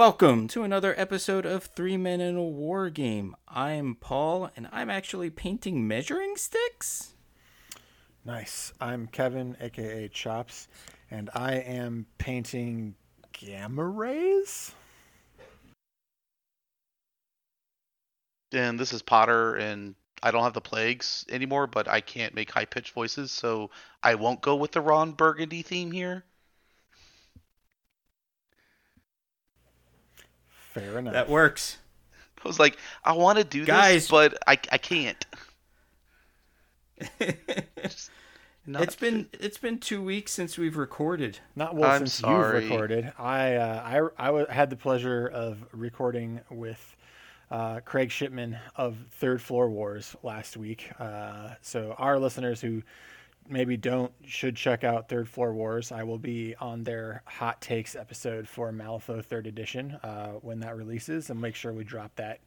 [0.00, 3.36] Welcome to another episode of Three Men in a War Game.
[3.46, 7.12] I'm Paul, and I'm actually painting measuring sticks.
[8.24, 8.72] Nice.
[8.80, 10.68] I'm Kevin, aka Chops,
[11.10, 12.94] and I am painting
[13.34, 14.72] gamma rays.
[18.52, 22.50] And this is Potter, and I don't have the plagues anymore, but I can't make
[22.50, 23.68] high pitched voices, so
[24.02, 26.24] I won't go with the Ron Burgundy theme here.
[30.72, 31.12] Fair enough.
[31.14, 31.78] That works.
[32.44, 33.94] I was like, I want to do Guys.
[34.02, 35.24] this, but I, I can't.
[38.66, 41.38] Not it's been it's been two weeks since we've recorded.
[41.56, 42.62] Not well I'm since sorry.
[42.62, 43.12] you've recorded.
[43.18, 46.96] I uh, I I w- had the pleasure of recording with
[47.50, 50.90] uh, Craig Shipman of Third Floor Wars last week.
[50.98, 52.82] Uh, so our listeners who
[53.50, 55.92] maybe don't should check out Third Floor Wars.
[55.92, 60.76] I will be on their hot takes episode for Malifaux Third Edition uh, when that
[60.76, 62.40] releases, and make sure we drop that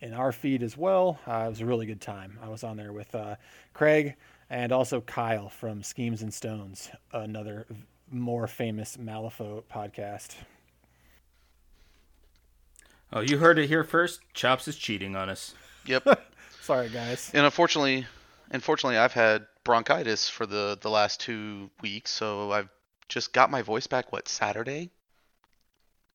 [0.00, 1.18] in our feed as well.
[1.26, 2.38] Uh, it was a really good time.
[2.42, 3.36] I was on there with uh,
[3.74, 4.16] Craig
[4.48, 7.66] and also Kyle from Schemes and Stones, another
[8.10, 10.34] more famous Malifaux podcast.
[13.12, 14.20] Oh, you heard it here first.
[14.34, 15.54] Chops is cheating on us.
[15.86, 16.06] Yep.
[16.60, 17.30] Sorry, guys.
[17.34, 18.06] and unfortunately,
[18.50, 22.68] unfortunately, I've had bronchitis for the the last two weeks, so I've
[23.08, 24.12] just got my voice back.
[24.12, 24.90] What Saturday?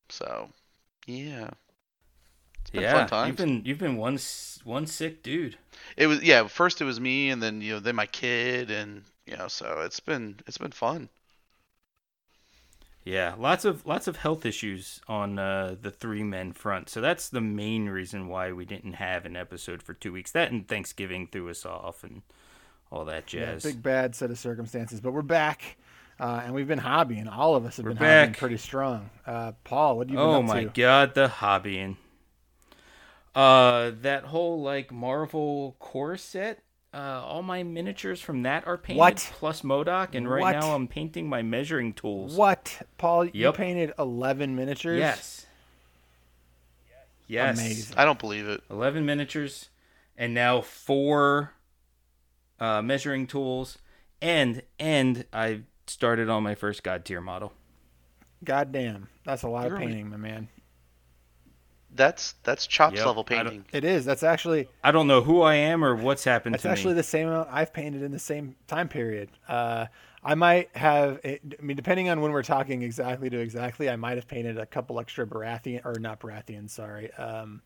[0.09, 0.49] So,
[1.05, 1.49] yeah.
[2.73, 4.19] Yeah, you've been you've been one
[4.63, 5.57] one sick dude.
[5.95, 6.47] It was yeah.
[6.47, 9.81] First it was me, and then you know then my kid, and you know so
[9.81, 11.09] it's been it's been fun.
[13.05, 16.89] Yeah, lots of lots of health issues on uh, the three men front.
[16.89, 20.31] So that's the main reason why we didn't have an episode for two weeks.
[20.31, 22.23] That and Thanksgiving threw us off and
[22.91, 23.63] all that Yeah, jazz.
[23.63, 25.77] big bad set of circumstances, but we're back,
[26.19, 27.31] uh, and we've been hobbying.
[27.31, 28.37] All of us have We're been hobbying back.
[28.37, 29.09] pretty strong.
[29.25, 30.69] Uh, Paul, what do you been oh up my to?
[30.69, 31.97] god, the hobbying.
[33.33, 36.61] Uh, that whole like Marvel core set.
[36.93, 39.29] Uh, all my miniatures from that are painted What?
[39.33, 40.51] plus MODOK, and right What?
[40.53, 42.35] now I'm painting my measuring tools.
[42.37, 43.25] What, Paul?
[43.25, 43.55] You Yep.
[43.55, 44.97] painted eleven miniatures.
[44.99, 45.45] Yes.
[47.27, 47.59] Yes.
[47.59, 47.97] Amazing.
[47.97, 48.61] I don't believe it.
[48.69, 49.69] 11 miniatures
[50.17, 51.53] and now four
[52.59, 53.77] uh, measuring tools
[54.21, 57.53] and and i started on my first Godtear model
[58.43, 60.49] God damn, that's a lot of You're a- painting, my man.
[61.93, 63.65] That's that's chops Yep, level painting.
[63.71, 64.03] It is.
[64.05, 67.03] That's actually i don't know who i am or what's happened That's actually me the
[67.03, 69.29] same amount I've painted in the same time period.
[69.47, 69.85] Uh,
[70.23, 74.17] I might have, I mean, depending on when we're talking exactly to exactly, I might
[74.17, 77.61] have painted a couple extra Baratheon, or not Baratheon, sorry, um,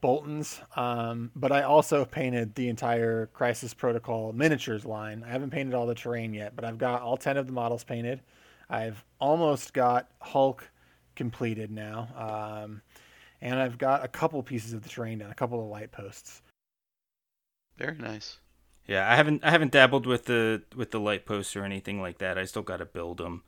[0.00, 0.60] Boltons.
[0.76, 5.24] Um, but I also painted the entire Crisis Protocol miniatures line.
[5.26, 7.84] I haven't painted all the terrain yet, but I've got all 10 of the models
[7.84, 8.20] painted.
[8.70, 10.68] I've almost got Hulk
[11.16, 12.08] completed now.
[12.64, 12.82] Um,
[13.40, 16.42] and I've got a couple pieces of the terrain done, a couple of light posts.
[17.76, 18.38] Very nice.
[18.86, 22.18] yeah i haven't i haven't dabbled with the with the light posts or anything like
[22.18, 23.42] that i still got to build them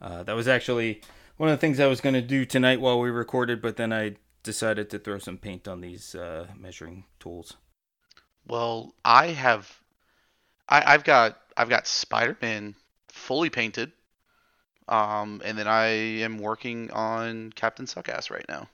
[0.00, 1.00] uh, that was actually
[1.36, 3.92] one of the things i was going to do tonight while we recorded but then
[3.92, 7.56] i decided to throw some paint on these uh, measuring tools
[8.46, 9.80] Well, I have,
[10.68, 12.74] I, I've got I've got Spider-Man
[13.08, 13.92] fully painted,
[14.88, 15.86] um, and then I
[16.22, 18.68] am working on Captain Suckass right now.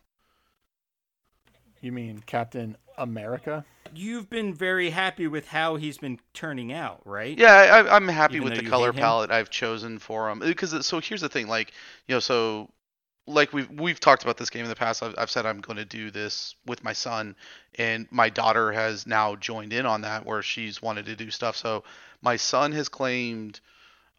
[1.81, 3.65] You mean Captain America?
[3.95, 8.37] you've been very happy with how he's been turning out right Yeah, I, I'm happy
[8.37, 10.41] Even with the color palette I've chosen for him.
[10.41, 11.73] Because so here's the thing, like
[12.07, 12.71] you know, so
[13.29, 15.03] like we've we've talked about this game in the past.
[15.03, 17.37] I've, I've said I'm going to do this with my son,
[17.77, 21.57] and my daughter has now joined in on that, where she's wanted to do stuff.
[21.57, 21.85] So
[22.23, 23.61] my son has claimed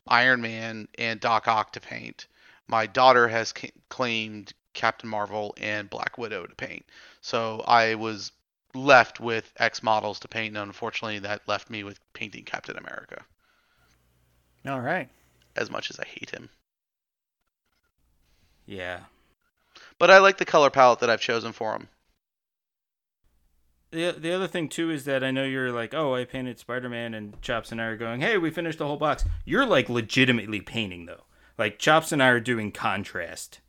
[0.07, 2.27] Iron Man and Doc Ock to paint.
[2.67, 3.53] My daughter has
[3.89, 6.85] claimed Captain Marvel and Black Widow to paint.
[7.21, 8.31] So I was
[8.75, 13.23] left with X models to paint, and unfortunately, that left me with painting Captain America.
[14.67, 15.09] All right.
[15.55, 16.49] As much as I hate him,
[18.69, 18.99] yeah
[19.99, 21.89] but I like the color palette that I've chosen for him.
[23.91, 26.89] The the other thing too is that I know you're like, oh, I painted Spider
[26.89, 29.25] Man, and Chops and I are going, hey, we finished the whole box.
[29.45, 31.23] You're like legitimately painting though.
[31.57, 33.59] Like Chops and I are doing contrast.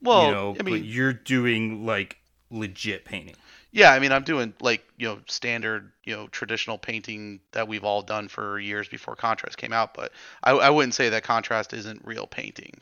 [0.00, 2.18] Well, you know, I mean, but you're doing like
[2.50, 3.34] legit painting.
[3.72, 7.84] yeah, I mean, I'm doing like you know standard, you know, traditional painting that we've
[7.84, 9.92] all done for years before contrast came out.
[9.92, 10.12] But
[10.44, 12.80] I, I wouldn't say that contrast isn't real painting.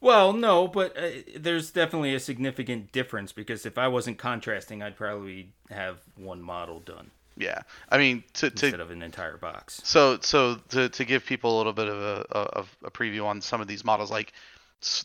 [0.00, 4.96] Well, no, but uh, there's definitely a significant difference because if I wasn't contrasting, I'd
[4.96, 9.80] probably have one model done Yeah, I mean, to to instead of an entire box.
[9.84, 13.40] So, so to, to give people a little bit of a, of a preview on
[13.40, 14.32] some of these models, like,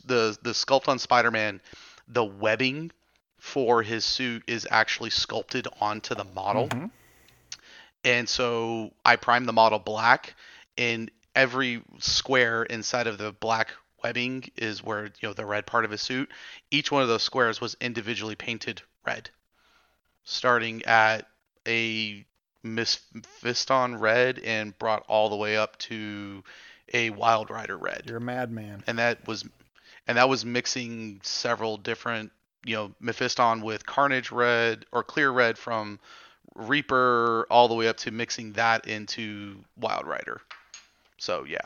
[0.05, 1.61] the the sculpt on Spider-Man,
[2.07, 2.91] the webbing
[3.37, 6.67] for his suit is actually sculpted onto the model.
[6.67, 6.91] Mhm.
[8.03, 10.35] And so I primed the model black,
[10.77, 13.69] and every square inside of the black
[14.03, 16.29] webbing is where you know the red part of his suit.
[16.69, 19.29] Each one of those squares was individually painted red,
[20.23, 21.27] starting at
[21.67, 22.25] a
[22.63, 26.43] Mephiston red and brought all the way up to
[26.93, 28.83] a Wild Rider red You're a madman.
[28.87, 29.45] and that was
[30.07, 32.31] and that was mixing several different
[32.65, 35.99] you know Mephiston with Carnage red or clear red from
[36.53, 40.41] Reaper all the way up to mixing that into Wild Rider.
[41.17, 41.61] So yeah,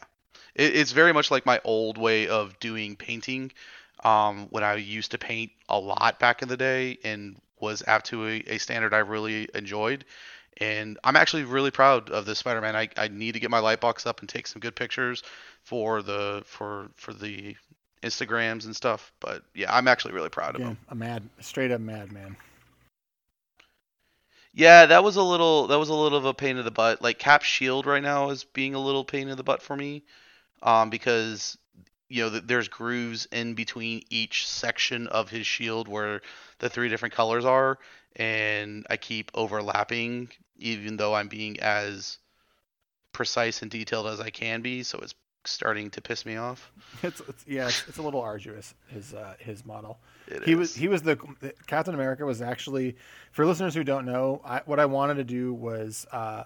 [0.55, 3.51] it, it's very much like my old way of doing painting.
[4.03, 8.03] Um, when I used to paint a lot back in the day and was up
[8.03, 10.05] to a, a standard I really enjoyed.
[10.57, 12.75] And I'm actually really proud of this Spider-Man.
[12.75, 15.23] I, I need to get my light box up and take some good pictures
[15.63, 17.55] for the for for the
[18.03, 19.11] Instagrams and stuff.
[19.19, 20.77] But yeah, I'm actually really proud of him.
[20.89, 22.37] A mad, straight up madman.
[24.53, 27.01] Yeah, that was a little that was a little of a pain in the butt.
[27.01, 30.03] Like Cap Shield right now is being a little pain in the butt for me,
[30.61, 31.57] um, because
[32.09, 36.21] you know there's grooves in between each section of his shield where
[36.59, 37.79] the three different colors are,
[38.15, 42.17] and I keep overlapping, even though I'm being as
[43.11, 44.83] precise and detailed as I can be.
[44.83, 45.15] So it's
[45.47, 46.71] starting to piss me off.
[47.03, 48.73] It's, it's yeah, it's, it's a little arduous.
[48.87, 49.99] His uh, his model.
[50.27, 51.17] It he was he was the
[51.67, 52.95] Captain America was actually
[53.31, 54.41] for listeners who don't know.
[54.43, 56.45] I, what I wanted to do was uh,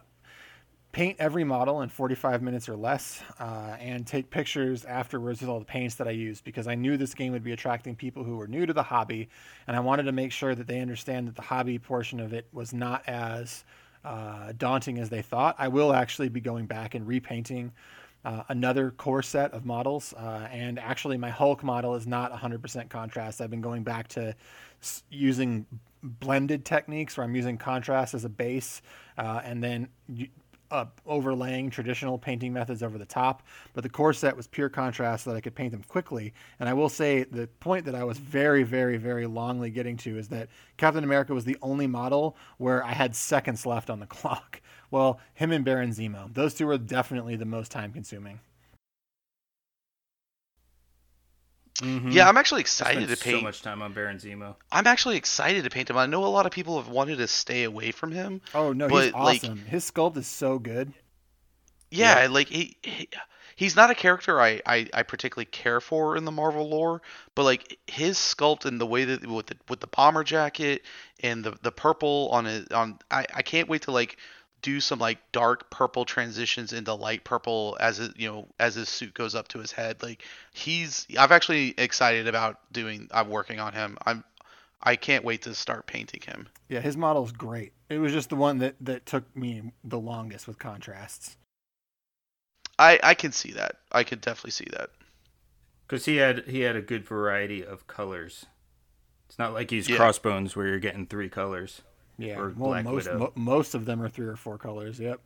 [0.92, 5.60] paint every model in 45 minutes or less, uh, and take pictures afterwards with all
[5.60, 8.38] the paints that I used because I knew this game would be attracting people who
[8.38, 9.30] were new to the hobby,
[9.68, 12.48] and I wanted to make sure that they understand that the hobby portion of it
[12.52, 13.64] was not as
[14.04, 15.56] uh, daunting as they thought.
[15.60, 17.72] I will actually be going back and repainting
[18.26, 20.14] uh, another core set of models.
[20.14, 23.42] Uh, and actually, my Hulk model is not 100% contrast.
[23.42, 24.36] I've been going back to
[25.10, 25.66] using
[26.02, 28.82] blended techniques where I'm using contrast as a base
[29.18, 29.90] uh, and then
[30.72, 33.44] uh, overlaying traditional painting methods over the top.
[33.74, 36.34] But the core set was pure contrast so that I could paint them quickly.
[36.60, 40.18] And I will say the point that I was very, very, very longly getting to
[40.18, 44.06] is that Captain America was the only model where I had seconds left on the
[44.08, 44.62] clock.
[44.92, 48.40] Well, him and Baron Zemo, those two were definitely the most time consuming.
[51.82, 52.14] Mhm.
[52.14, 53.40] Yeah, I'm actually excited spent to paint.
[53.40, 54.56] so much time on Baron Zemo.
[54.72, 55.98] I'm actually excited to paint him.
[55.98, 58.42] I know a lot of people have wanted to stay away from him.
[58.54, 59.66] Oh no, he's But, like- awesome.
[59.66, 60.94] His sculpt is so good.
[61.92, 63.10] Yeah, like he, he
[63.56, 67.02] he's not a character I, I I particularly care for in the Marvel lore,
[67.34, 70.84] but like his sculpt and the way that with the with the bomber jacket
[71.22, 74.18] and the the purple on it on I I can't wait to like
[74.62, 78.90] do some like dark purple transitions into light purple as it you know as his
[78.90, 80.02] suit goes up to his head.
[80.04, 80.24] Like
[80.54, 83.98] he's I've actually excited about doing I'm working on him.
[84.06, 84.24] I'm
[84.82, 86.48] I can't wait to start painting him.
[86.70, 87.74] Yeah, his model's great.
[87.90, 91.38] It was just the one that that took me the longest with contrasts.
[92.78, 93.78] I I can see that.
[93.92, 94.90] I can definitely see that.
[95.88, 98.46] Because he had he had a good variety of colors.
[99.28, 99.98] It's not like he's Yeah.
[99.98, 101.82] crossbones where you're getting three colors.
[102.20, 103.18] Yeah, Or well, Black most Widow.
[103.20, 105.00] mo- most of them are three or four colors.
[105.00, 105.22] Yep.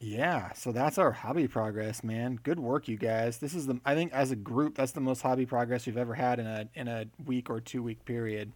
[0.00, 2.40] Yeah, so that's our hobby progress, man.
[2.42, 3.38] Good work, you guys.
[3.38, 6.14] This is the I think as a group, that's the most hobby progress we've ever
[6.14, 8.52] had in a in a week or two week period.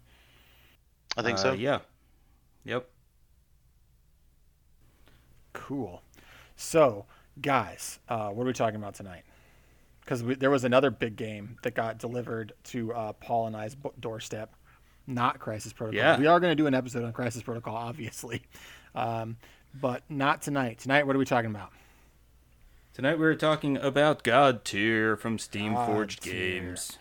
[1.17, 1.53] I think Uh, so.
[1.53, 1.79] Yeah.
[2.65, 2.89] Yep.
[5.53, 6.03] Cool.
[6.57, 7.07] So,
[7.41, 9.23] guys, uh, what are we talking about tonight?
[10.01, 13.95] Because there was another big game that got delivered to uh, Paul and I's bo-
[14.01, 14.53] doorstep,
[15.07, 15.99] not Crisis Protocol.
[15.99, 16.19] Yeah.
[16.19, 18.43] We are going to do an episode on Crisis Protocol, obviously,
[18.95, 19.37] um,
[19.75, 20.79] but not tonight.
[20.79, 21.71] Tonight, what are we talking about?
[22.95, 26.33] Tonight we are talking about Godtear from Steam God Forged Tier.
[26.33, 26.99] Games.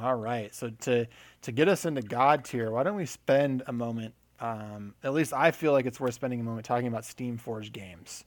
[0.00, 0.52] All right.
[0.54, 1.06] So to
[1.42, 4.14] to get us into Godtear, why don't we spend a moment?
[4.40, 7.72] Um, at least I feel like it's worth spending a moment talking about Steam Forged
[7.72, 8.24] Games,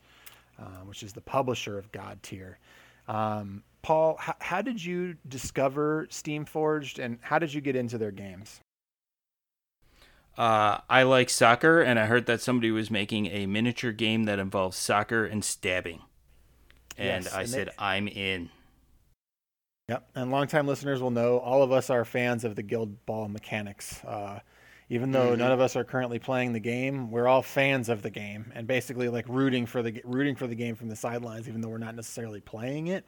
[0.58, 2.56] uh, which is the publisher of Godtear.
[3.10, 7.98] Um, Paul, h- how did you discover Steam Forged, and how did you get into
[7.98, 8.62] their games?
[10.38, 14.38] Uh, I like soccer, and I heard that somebody was making a miniature game that
[14.40, 16.02] involves soccer and stabbing.
[16.98, 18.50] And Yes, I and said, I'm in.
[19.90, 20.10] Yep.
[20.16, 24.04] And longtime listeners will know all of us are fans of the Guild Ball mechanics.
[24.04, 24.40] Uh,
[24.90, 25.38] even though Mhm.
[25.40, 28.68] none of us are currently playing the game, we're all fans of the game and
[28.68, 31.78] basically like rooting for the rooting for the game from the sidelines, even though we're
[31.78, 33.06] not necessarily playing it.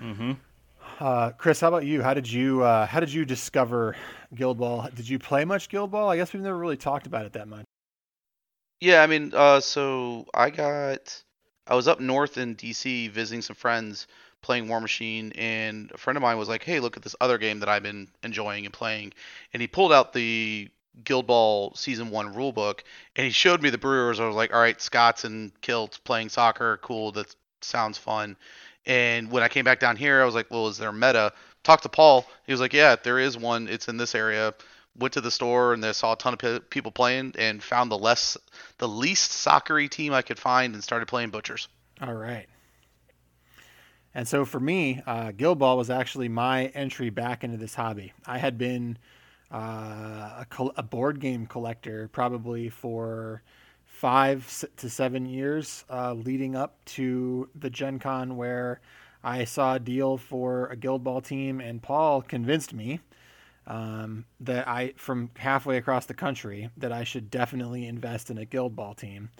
[0.00, 0.32] Mm-hmm.
[1.00, 2.02] Uh, Chris, how about you?
[2.02, 3.96] How did you uh, how did you discover
[4.34, 4.88] Guild Ball?
[4.94, 6.08] Did you play much Guild Ball?
[6.08, 7.64] I guess we've never really talked about it that much.
[8.80, 11.22] Yeah, I mean, uh, so I got,
[11.66, 14.06] I was up north in DC visiting some friends
[14.42, 17.38] playing War Machine, and a friend of mine was like, "Hey, look at this other
[17.38, 19.12] game that I've been enjoying and playing,"
[19.52, 20.68] and he pulled out the
[21.04, 22.80] Guild Ball Season One rulebook,
[23.16, 24.18] and he showed me the Brewers.
[24.20, 27.12] I was like, "All right, Scots and kilts playing soccer, cool.
[27.12, 28.36] That sounds fun."
[28.86, 31.32] And when I came back down here, I was like, "Well, is there a meta?"
[31.62, 32.26] Talked to Paul.
[32.46, 33.68] He was like, "Yeah, there is one.
[33.68, 34.54] It's in this area."
[34.98, 37.96] Went to the store and they saw a ton of people playing, and found the
[37.96, 38.36] less,
[38.76, 41.68] the least soccery team I could find, and started playing Butchers.
[42.02, 42.46] All right.
[44.14, 48.12] And so for me, uh, Guild Ball was actually my entry back into this hobby.
[48.26, 48.98] I had been
[49.50, 53.42] uh, a, col- a, board game collector probably for
[54.02, 58.80] five to seven years uh, leading up to the Gen Con where
[59.22, 62.98] I saw a deal for a Guild Ball team, and Paul convinced me
[63.64, 68.44] um, that I, from halfway across the country, that I should definitely invest in a
[68.44, 69.30] Guild Ball team.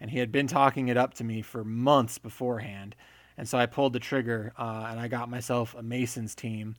[0.00, 2.96] And he had been talking it up to me for months beforehand.
[3.36, 6.76] And so I pulled the trigger uh, and I got myself a Masons team.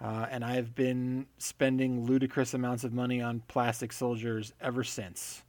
[0.00, 5.42] Uh, and I've been spending ludicrous amounts of money on plastic soldiers ever since.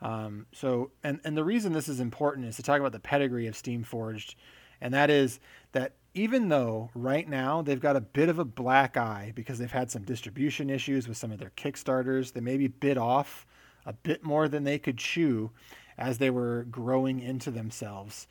[0.00, 3.46] Um, so, and, and the reason this is important is to talk about the pedigree
[3.46, 4.34] of Steamforged,
[4.80, 5.40] and that is
[5.72, 9.70] that even though right now they've got a bit of a black eye because they've
[9.70, 13.46] had some distribution issues with some of their Kickstarters, they maybe bit off
[13.86, 15.50] a bit more than they could chew
[15.96, 18.28] as they were growing into themselves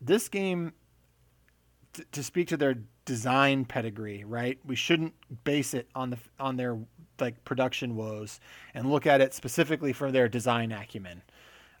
[0.00, 0.72] this game
[1.92, 4.58] t- to speak to their design pedigree, right?
[4.64, 6.78] We shouldn't base it on the on their
[7.20, 8.40] like production woes
[8.74, 11.22] and look at it specifically for their design acumen,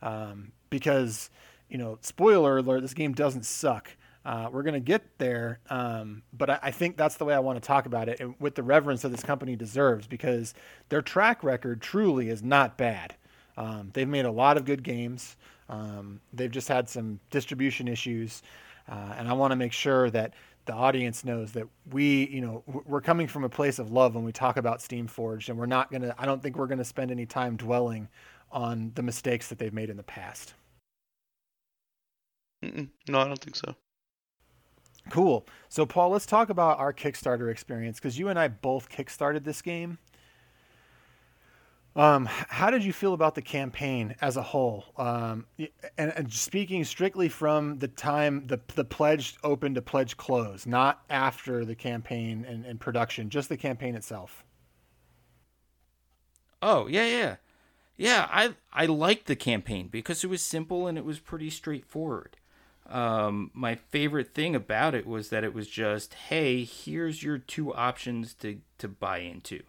[0.02, 1.30] um, because
[1.68, 3.90] you know, spoiler alert, this game doesn't suck.
[4.24, 7.60] Uh, we're gonna get there, um, but I, I, think that's the way I want
[7.62, 10.54] to talk about it, and with the reverence that this company deserves, because
[10.88, 13.14] their track record truly is not bad.
[13.56, 15.36] Um, they've made a lot of good games.
[15.68, 18.42] Um, they've just had some distribution issues,
[18.90, 20.34] uh, and I want to make sure that
[20.68, 24.22] the audience knows that we, you know, we're coming from a place of love when
[24.22, 26.14] we talk about Steamforged, and we're not gonna.
[26.18, 28.06] I don't think we're gonna spend any time dwelling
[28.52, 30.52] on the mistakes that they've made in the past.
[32.62, 32.90] Mm-mm.
[33.08, 33.74] No, I don't think so.
[35.08, 35.46] Cool.
[35.70, 39.62] So, Paul, let's talk about our Kickstarter experience because you and I both kickstarted this
[39.62, 39.96] game.
[41.98, 44.84] Um, how did you feel about the campaign as a whole?
[44.96, 45.46] Um,
[45.98, 51.02] and, and, speaking strictly from the time the the pledge opened to pledge close, not
[51.10, 54.44] after the campaign and, and production, just the campaign itself.
[56.62, 57.36] Oh yeah, yeah,
[57.96, 58.28] yeah.
[58.30, 62.36] I I liked the campaign because it was simple and it was pretty straightforward.
[62.86, 67.74] Um, my favorite thing about it was that it was just, hey, here's your two
[67.74, 69.64] options to to buy into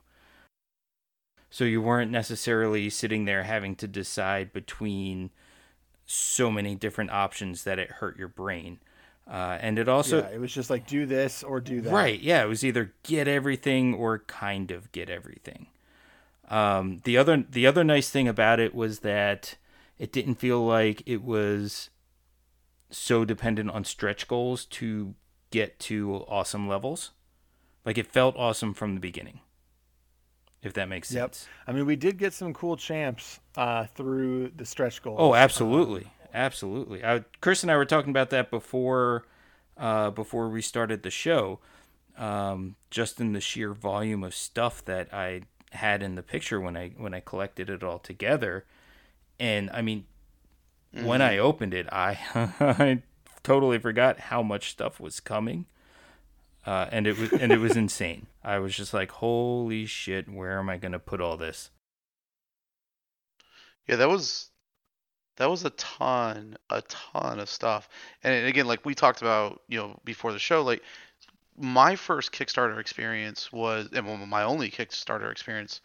[1.49, 5.31] so you weren't necessarily sitting there having to decide between
[6.05, 8.79] so many different options that it hurt your brain.
[9.29, 11.93] Uh, and it also yeah, it was just like do this or do that.
[11.93, 12.19] Right.
[12.19, 12.43] Yeah.
[12.43, 15.67] It was either get everything or kind of get everything.
[16.49, 19.55] Um, the other the other nice thing about it was that
[19.99, 21.91] it didn't feel like it was
[22.89, 25.13] so dependent on stretch goals to
[25.51, 27.11] get to awesome levels.
[27.85, 29.41] Like it felt awesome from the beginning
[30.61, 31.47] if that makes sense.
[31.47, 31.67] Yep.
[31.67, 35.17] I mean, we did get some cool champs uh, through the stretch goals.
[35.19, 37.03] Oh, absolutely, um, absolutely.
[37.03, 39.25] I, Chris and I were talking about that before
[39.77, 41.59] uh, before we started the show.
[42.17, 46.75] Um, just in the sheer volume of stuff that I had in the picture when
[46.75, 48.65] I when I collected it all together,
[49.39, 50.05] and I mean,
[50.93, 51.05] mm-hmm.
[51.05, 52.19] when I opened it, I
[52.59, 53.03] I
[53.41, 55.65] totally forgot how much stuff was coming
[56.65, 58.27] uh, and it was and it was insane.
[58.43, 60.29] I was just like, "Holy shit!
[60.29, 61.71] Where am I going to put all this?"
[63.87, 64.49] Yeah, that was
[65.37, 67.87] that was a ton, a ton of stuff.
[68.23, 70.83] And again, like we talked about, you know, before the show, like
[71.57, 75.81] my first Kickstarter experience was, and my only Kickstarter experience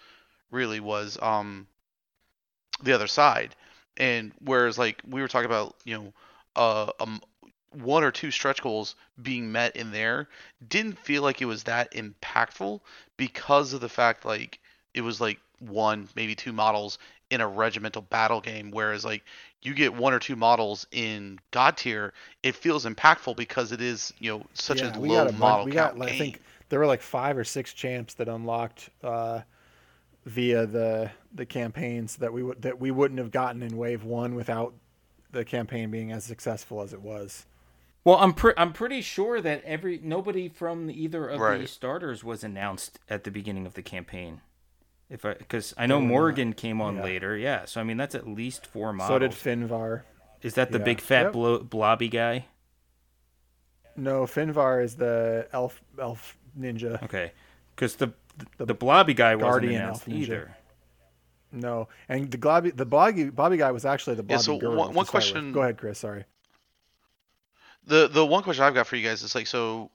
[0.50, 1.66] really was um
[2.82, 3.54] the other side.
[3.96, 6.12] And whereas like we were talking about, you know,
[6.56, 7.08] uh, a,
[7.74, 10.28] one or two stretch goals being met in there
[10.68, 12.80] didn't feel like it was that impactful
[13.16, 14.58] because of the fact like
[14.94, 16.98] it was like one maybe two models
[17.30, 19.22] in a regimental battle game whereas like
[19.62, 22.12] you get one or two models in Godtear
[22.42, 25.72] it feels impactful because it is you know such yeah, a low a model we
[25.72, 29.40] got, i think there were like five or six champs that unlocked uh,
[30.26, 34.34] via the the campaigns that we would that we wouldn't have gotten in wave one
[34.34, 34.74] without
[35.32, 37.46] the campaign being as successful as it was
[38.04, 41.60] well, I'm pre- I'm pretty sure that every nobody from either of right.
[41.60, 44.42] the starters was announced at the beginning of the campaign.
[45.08, 47.02] If I because I know Morgan came on yeah.
[47.02, 47.64] later, yeah.
[47.64, 49.14] So I mean that's at least four models.
[49.14, 50.02] So did Finvarr.
[50.42, 50.84] Is that the yeah.
[50.84, 51.32] big fat yep.
[51.32, 52.46] blo- blobby guy?
[53.96, 57.02] No, Finvarr is the elf elf ninja.
[57.04, 57.32] Okay,
[57.74, 58.12] because the,
[58.58, 60.56] the the blobby guy wasn't Guardian announced elf either.
[61.52, 64.76] No, and the globby the blobby Bobby guy was actually the Yeah, blobby so girl.
[64.76, 65.98] one- one question- Go ahead, Chris.
[66.00, 66.24] Sorry.
[67.86, 69.90] The the one question I've got for you guys is like so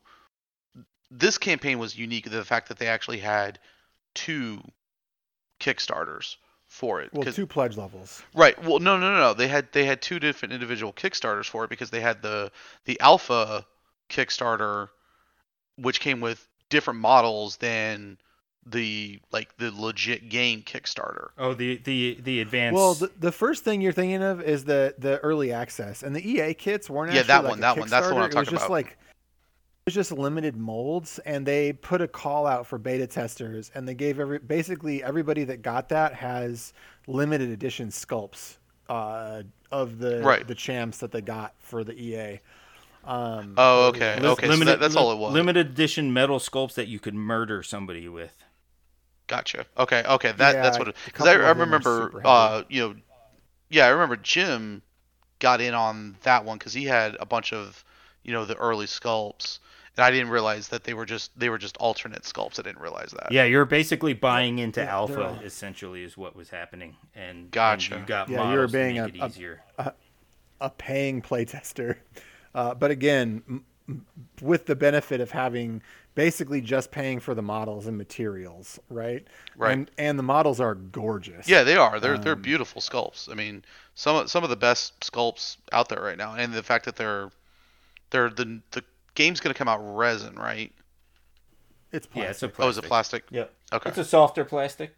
[1.11, 3.59] this campaign was unique the fact that they actually had
[4.13, 4.61] two
[5.59, 6.35] kickstarters
[6.67, 7.11] for it.
[7.11, 8.21] Well, two pledge levels.
[8.33, 8.61] Right.
[8.63, 9.33] Well, no, no, no, no.
[9.33, 12.51] They had they had two different individual kickstarters for it because they had the
[12.85, 13.65] the alpha
[14.09, 14.89] kickstarter
[15.77, 18.17] which came with different models than
[18.71, 21.29] the like the legit game kickstarter.
[21.37, 22.75] Oh, the the the advanced.
[22.75, 26.27] Well, the, the first thing you're thinking of is the the early access, and the
[26.27, 27.89] EA kits weren't Yeah, actually that like one, a that one.
[27.89, 28.33] That's the one I'm Kickstarter.
[28.35, 28.71] It was just about.
[28.71, 33.71] like it was just limited molds, and they put a call out for beta testers,
[33.73, 36.73] and they gave every basically everybody that got that has
[37.07, 38.57] limited edition sculpts
[38.89, 40.47] uh, of the Right.
[40.47, 42.39] the champs that they got for the EA.
[43.05, 44.19] Um, Oh, okay.
[44.19, 44.47] Li- okay.
[44.47, 45.33] so that, that's all it was.
[45.33, 48.43] Limited edition metal sculpts that you could murder somebody with.
[49.29, 49.65] Gotcha.
[49.77, 50.03] Okay.
[50.05, 50.33] Okay.
[50.33, 50.89] That Yeah, that's what.
[50.89, 52.95] a Because I, I of them are remember, uh, you know,
[53.69, 54.81] yeah, I remember Jim
[55.39, 57.85] got in on that one because he had a bunch of,
[58.23, 59.59] you know, the early sculpts,
[59.95, 62.59] and I didn't realize that they were just they were just alternate sculpts.
[62.59, 63.31] I didn't realize that.
[63.31, 65.23] Yeah, you're basically buying into Yeah, alpha.
[65.23, 67.93] all- Essentially, is what was happening, and Gotcha.
[67.93, 69.93] And you got Yeah, you were models being to a- make a-
[70.59, 71.97] a paying playtester.
[72.55, 74.05] Uh, but again, m- m-
[74.41, 75.83] with the benefit of having
[76.19, 79.25] basically just paying for the models and materials, right?
[79.55, 79.71] Right.
[79.71, 81.47] And, and the models are gorgeous.
[81.47, 81.97] Yeah, they are.
[82.01, 83.31] They're they're Um, beautiful sculpts.
[83.31, 83.63] I mean,
[83.95, 86.97] some of- some of the best sculpts out there right now, and the fact that
[86.97, 87.31] they're
[88.09, 88.83] they're the the
[89.15, 90.73] game's gonna come out resin, right?
[91.93, 92.23] It's plastic.
[92.25, 92.65] Yeah, it's a plastic.
[92.65, 93.23] Oh, is it plastic?
[93.31, 93.53] Yep.
[93.71, 93.89] Okay.
[93.89, 94.95] It's a softer plastic.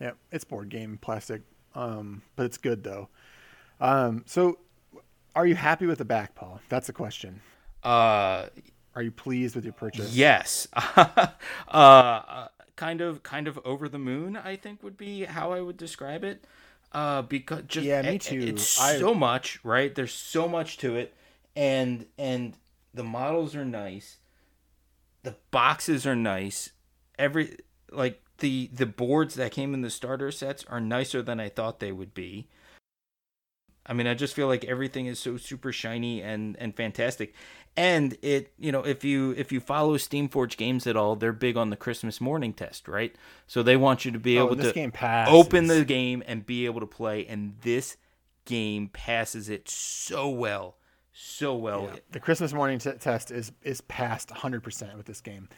[0.00, 1.42] Yeah, it's board game plastic,
[1.76, 3.08] um, but it's good though.
[3.80, 4.58] Um, so,
[5.36, 6.60] are you happy with the back, Paul?
[6.68, 7.42] That's the question.
[7.84, 8.46] Uh,
[8.98, 10.12] Are you pleased with your purchase?
[10.12, 10.66] yes.
[11.68, 14.36] uh, kind of, kind of over the moon.
[14.36, 16.44] I think would be how I would describe it.
[16.90, 18.40] Uh, because just Yeah, me it- too.
[18.40, 19.94] It's I- so much, right?
[19.94, 21.14] There's so much to it,
[21.54, 22.54] and and
[22.92, 24.16] the models are nice.
[25.22, 26.70] The boxes are nice.
[27.20, 27.58] Every
[27.92, 31.78] like the the boards that came in the starter sets are nicer than I thought
[31.78, 32.48] they would be.
[33.88, 37.34] I mean, I just feel like everything is so super shiny and and fantastic.
[37.76, 41.56] And it, you know, if you if you follow Steamforge games at all, they're big
[41.56, 43.14] on the Christmas morning test, right?
[43.46, 44.92] So they want you to be Oh, able to game
[45.28, 47.96] open the game and be able to play and this
[48.44, 50.76] game passes it so well.
[51.12, 51.90] So well.
[51.92, 52.00] Yeah.
[52.12, 55.48] The Christmas morning t- test is is passed 100% with this game.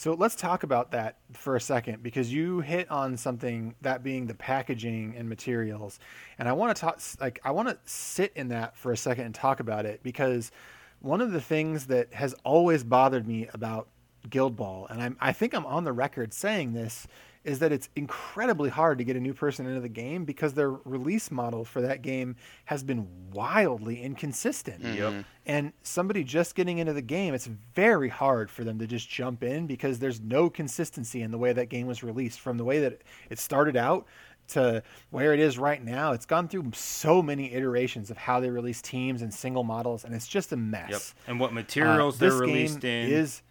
[0.00, 4.26] So let's talk about that for a second because you hit on something that being
[4.26, 6.00] the packaging and materials,
[6.38, 9.26] and I want to talk like I want to sit in that for a second
[9.26, 10.52] and talk about it because
[11.00, 13.88] one of the things that has always bothered me about
[14.30, 17.06] Guild Ball, and I'm, I think I'm on the record saying this,
[17.42, 20.70] is that it's incredibly hard to get a new person into the game because their
[20.70, 24.84] release model for that game has been wildly inconsistent.
[24.84, 25.24] Yep.
[25.46, 29.42] And somebody just getting into the game, it's very hard for them to just jump
[29.42, 32.80] in because there's no consistency in the way that game was released from the way
[32.80, 33.00] that
[33.30, 34.06] it started out
[34.48, 36.12] to where it is right now.
[36.12, 40.12] It's gone through so many iterations of how they release teams and single models, and
[40.14, 40.90] it's just a mess.
[40.90, 41.00] Yep.
[41.28, 43.12] And what Uh, materials they're this released game in.
[43.14, 43.42] is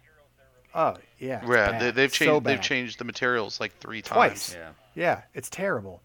[0.74, 1.80] oh yeah Yeah, bad.
[1.80, 4.52] they, they've changed so they've changed the materials like three Twice.
[4.52, 4.56] times.
[4.58, 4.70] yeah.
[4.94, 6.02] Yeah, it's terrible.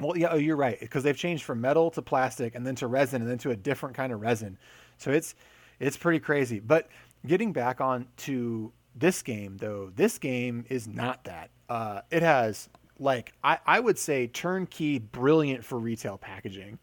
[0.00, 2.86] Well, yeah, oh, you're right because they've changed from metal to plastic and then to
[2.88, 4.58] resin and then to a different kind of resin.
[4.98, 5.34] So it's
[5.78, 6.58] it's pretty crazy.
[6.60, 6.88] But
[7.26, 11.50] getting back on to this game though, this game is not that.
[11.68, 16.78] Uh, it has like I, I would say turnkey, brilliant for retail packaging.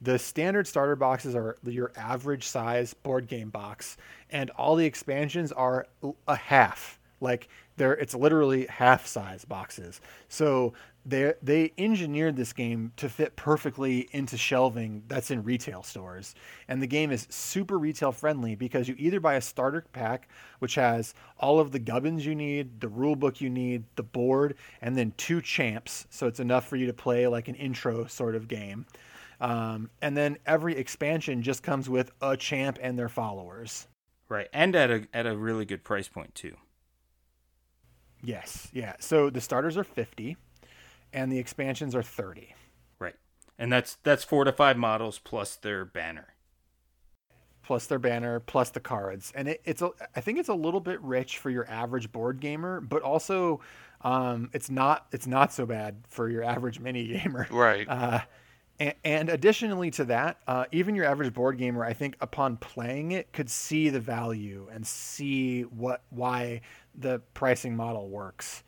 [0.00, 3.96] The standard starter boxes are your average size board game box,
[4.30, 5.86] and all the expansions are
[6.28, 6.98] a half.
[7.20, 10.00] Like they're it's literally half size boxes.
[10.28, 10.74] So
[11.06, 16.34] they they engineered this game to fit perfectly into shelving that's in retail stores.
[16.68, 20.28] And the game is super retail friendly because you either buy a starter pack
[20.58, 24.56] which has all of the gubbins you need, the rule book you need, the board,
[24.82, 26.06] and then two champs.
[26.10, 28.86] So it's enough for you to play like an intro sort of game.
[29.40, 33.86] Um, and then every expansion just comes with a champ and their followers.
[34.28, 34.48] Right.
[34.52, 36.56] And at a at a really good price point too.
[38.22, 38.94] Yes, yeah.
[38.98, 40.36] So the starters are 50
[41.12, 42.54] and the expansions are 30.
[42.98, 43.14] Right.
[43.58, 46.34] And that's that's four to five models plus their banner.
[47.62, 50.80] plus their banner, plus the cards, and it, it's a, I think it's a little
[50.80, 53.60] bit rich for your average board gamer, but also
[54.02, 57.46] um, it's not it's not so bad for your average mini gamer.
[57.50, 57.88] Right.
[57.88, 58.20] Uh,
[58.78, 63.32] and, additionally to that, uh, even your average board gamer, I think, upon playing it,
[63.32, 66.60] could see the value and see what why
[66.94, 68.62] the pricing model works.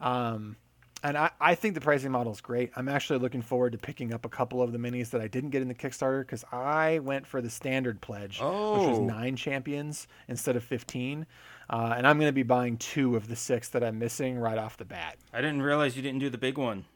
[0.00, 0.56] Um,
[1.02, 2.72] and I, I think the pricing model is great.
[2.74, 5.50] I'm actually looking forward to picking up a couple of the minis that I didn't
[5.50, 9.04] get in the Kickstarter because I went for the standard pledge, which was Oh.
[9.04, 11.26] nine champions instead of 15.
[11.68, 14.58] Uh, and I'm going to be buying two of the six that I'm missing right
[14.58, 15.16] off the bat.
[15.32, 16.86] I didn't realize you didn't do the big one.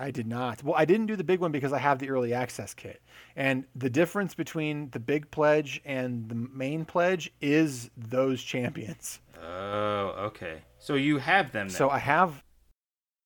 [0.00, 0.62] I did not.
[0.62, 3.02] Well, I didn't do the big one because I have the early access kit.
[3.36, 9.20] And the difference between the big pledge and the main pledge is those champions.
[9.42, 10.62] Oh, okay.
[10.78, 11.68] So you have them.
[11.68, 11.76] Then.
[11.76, 12.42] So I have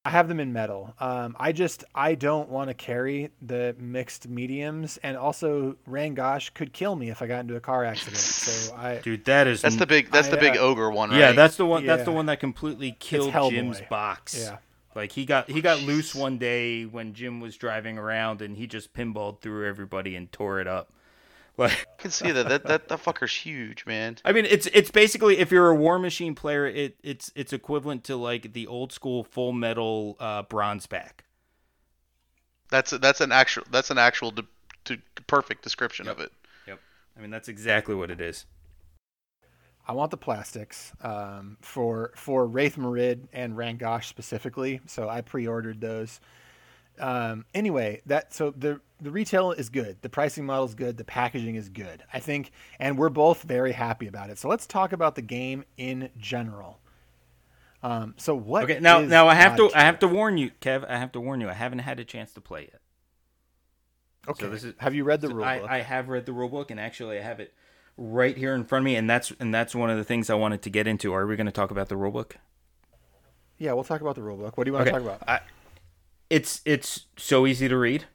[0.04, 0.94] I have them in metal.
[0.98, 6.72] Um, I just I don't want to carry the mixed mediums and also Rangosh could
[6.72, 8.16] kill me if I got into a car accident.
[8.16, 10.10] So I dude, that is That's the big.
[10.10, 11.18] That's I, the big uh, ogre one, right?
[11.18, 11.32] yeah.
[11.32, 11.86] That's the one.
[11.86, 14.36] That's the one that completely killed Jim's box.
[14.38, 14.56] yeah.
[14.94, 18.66] Like he got he got loose one day when Jim was driving around and he
[18.66, 20.92] just pinballed through everybody and tore it up.
[21.58, 22.48] Like I can see that.
[22.48, 24.16] That that, that fucker's huge, man.
[24.24, 28.04] I mean it's it's basically if you're a War Machine player, it it's it's equivalent
[28.04, 31.26] to like the old school Full Metal uh, Bronzeback.
[32.70, 33.64] That's that's an actual.
[33.70, 34.46] That's an actual de-
[34.86, 36.32] to perfect description of it.
[36.66, 36.80] Yep.
[37.18, 38.46] I mean that's exactly what it is.
[39.86, 44.80] I want the plastics um, for for Raith'Marid and Rangosh specifically.
[44.86, 46.20] So I pre-ordered those.
[46.98, 51.04] Um, anyway, that so the the retail is good, the pricing model is good, the
[51.04, 52.04] packaging is good.
[52.12, 54.38] I think, and we're both very happy about it.
[54.38, 56.78] So let's talk about the game in general.
[57.82, 58.64] Um, so what?
[58.64, 60.88] Okay, now now I have to I have to warn you, Kev.
[60.88, 61.48] I have to warn you.
[61.48, 62.80] I haven't had a chance to play it.
[64.28, 64.46] Okay.
[64.46, 65.60] this is- have you read the So rule I.
[65.60, 67.52] I have read the rule book, and actually, I have it
[67.96, 70.34] right here in front of me, and that's and that's one of the things I
[70.34, 71.12] wanted to get into.
[71.12, 72.36] Are we going to talk about the rule book?
[73.58, 74.56] yeah, we'll talk about the rule book.
[74.58, 75.22] What do you want to talk about?
[75.28, 75.40] I,
[76.30, 78.06] it's it's so easy to read.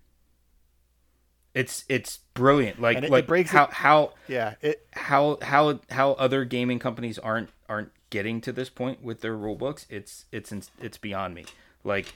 [1.53, 2.81] It's it's brilliant.
[2.81, 6.79] Like it- it like breaks how it- how Yeah, it how how how other gaming
[6.79, 9.85] companies aren't aren't getting to this point with their rule books.
[9.89, 11.45] It's it's it's beyond me.
[11.83, 12.15] Like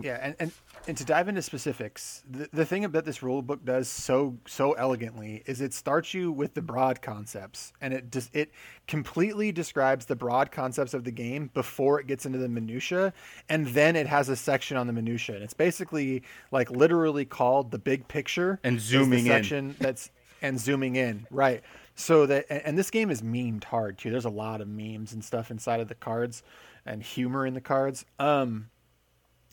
[0.00, 0.52] Yeah, and, and,
[0.86, 4.72] and to dive into specifics, the, the thing that this rule book does so so
[4.72, 8.52] elegantly is it starts you with the broad concepts, and it just it
[8.86, 13.12] completely describes the broad concepts of the game before it gets into the minutia,
[13.48, 17.70] and then it has a section on the minutia, and it's basically like literally called
[17.70, 19.32] the big picture And zooming in.
[19.32, 21.62] section that's and zooming in right.
[21.96, 24.10] So that and, and this game is memed hard too.
[24.10, 26.42] There's a lot of memes and stuff inside of the cards,
[26.86, 28.06] and humor in the cards.
[28.18, 28.70] Um,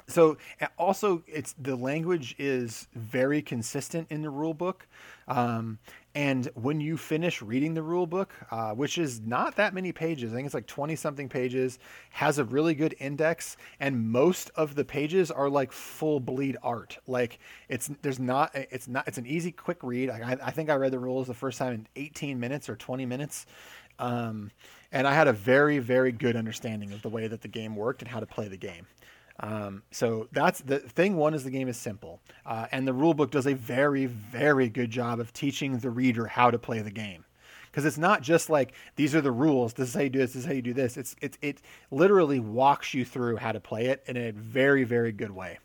[0.10, 0.38] so
[0.78, 4.88] also it's the language is very consistent in the rule book
[5.28, 5.80] um,
[6.16, 10.34] and when you finish reading the rule book uh, which is not that many pages
[10.34, 14.76] i think it's like 20 something pages has a really good index and most of
[14.76, 16.98] the pages are like full bleed art.
[17.08, 20.10] Like it's there's not it's not it's an easy quick read.
[20.10, 23.06] I, I think i read the rules the first time in 18 minutes or 20
[23.06, 23.46] minutes
[24.00, 24.52] um,
[24.92, 28.02] and i had a very very good understanding of the way that the game worked
[28.02, 28.88] and how to play the game
[29.40, 31.16] um, so that's the thing.
[31.16, 34.70] One is the game is simple, uh, and the rule book does a very, very
[34.70, 37.26] good job of teaching the reader how to play the game.
[37.68, 39.74] Because it's not just like these are the rules.
[39.74, 40.34] This is how you do this.
[40.34, 40.98] This is how you do this.
[40.98, 45.12] It's it it literally walks you through how to play it in a very, very
[45.12, 45.60] good way.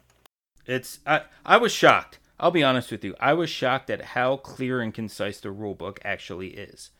[0.66, 2.18] It's I I was shocked.
[2.38, 3.14] I'll be honest with you.
[3.18, 6.90] I was shocked at how clear and concise the rule book actually is.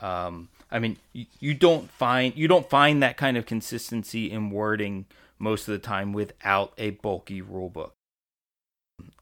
[0.00, 4.50] Um, I mean, you, you don't find you don't find that kind of consistency in
[4.50, 5.06] wording
[5.38, 7.92] most of the time without a bulky rulebook.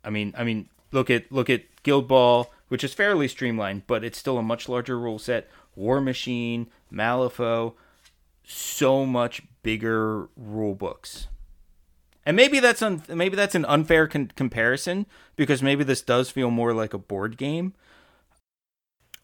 [0.04, 4.04] I mean, I mean, look at look at Guild Ball, which is fairly streamlined, but
[4.04, 5.48] it's still a much larger rule set.
[5.74, 7.74] War Machine, Malifaux,
[8.44, 11.28] so much bigger rule books.
[12.24, 16.50] And maybe that's un- maybe that's an unfair con- comparison because maybe this does feel
[16.50, 17.74] more like a board game.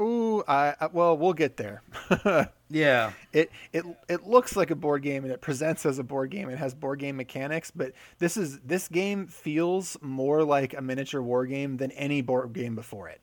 [0.00, 1.82] Ooh, I, I well, we'll get there.
[2.70, 3.12] Yeah.
[3.32, 6.50] it it it looks like a board game and it presents as a board game.
[6.50, 11.22] It has board game mechanics, but this is this game feels more like a miniature
[11.22, 13.22] war game than any board game before it.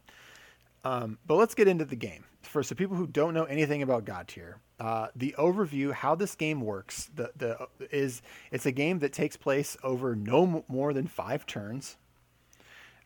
[0.84, 2.24] Um, but let's get into the game.
[2.42, 6.62] For so people who don't know anything about Godtear, uh, the overview, how this game
[6.62, 11.46] works, the the is it's a game that takes place over no more than five
[11.46, 11.98] turns.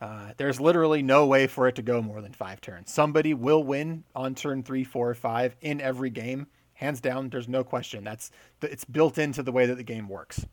[0.02, 2.92] Uh, there's literally no way for it to go more than five turns.
[2.92, 7.30] Somebody will win on turn three, four, or five in every game, hands down.
[7.30, 8.06] There's no question.
[8.06, 8.32] That's
[8.62, 10.46] it's built into the way that the game works.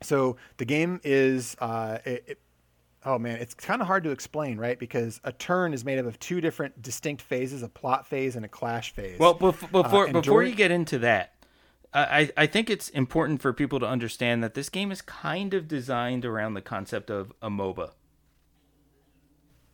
[0.00, 2.38] So the game is, uh, it, it,
[3.04, 4.78] oh man, it's kind of hard to explain, right?
[4.78, 8.44] Because a turn is made up of two different distinct phases: a plot phase and
[8.44, 9.18] a clash phase.
[9.18, 11.34] Well, bef- before and before you get into that,
[11.92, 15.52] I I I think it's important for people to understand that this game is kind
[15.52, 17.90] of designed around the concept of a MOBA.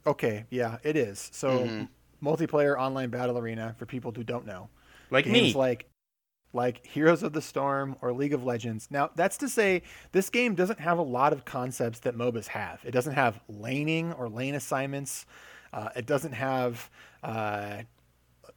[0.09, 1.29] Okay, yeah, it is.
[1.33, 1.89] So Mhm.
[2.23, 4.71] multiplayer online battle arena for people who don't know.
[5.11, 5.55] Like games me.
[5.55, 5.87] like
[6.55, 8.89] like Heroes of the Storm or League of Legends.
[8.91, 12.81] Now, that's to say this game doesn't have a lot of concepts that MOBAs have.
[12.87, 15.27] It doesn't have laning or lane assignments.
[15.75, 16.89] Uh, it doesn't have
[17.23, 17.83] uh,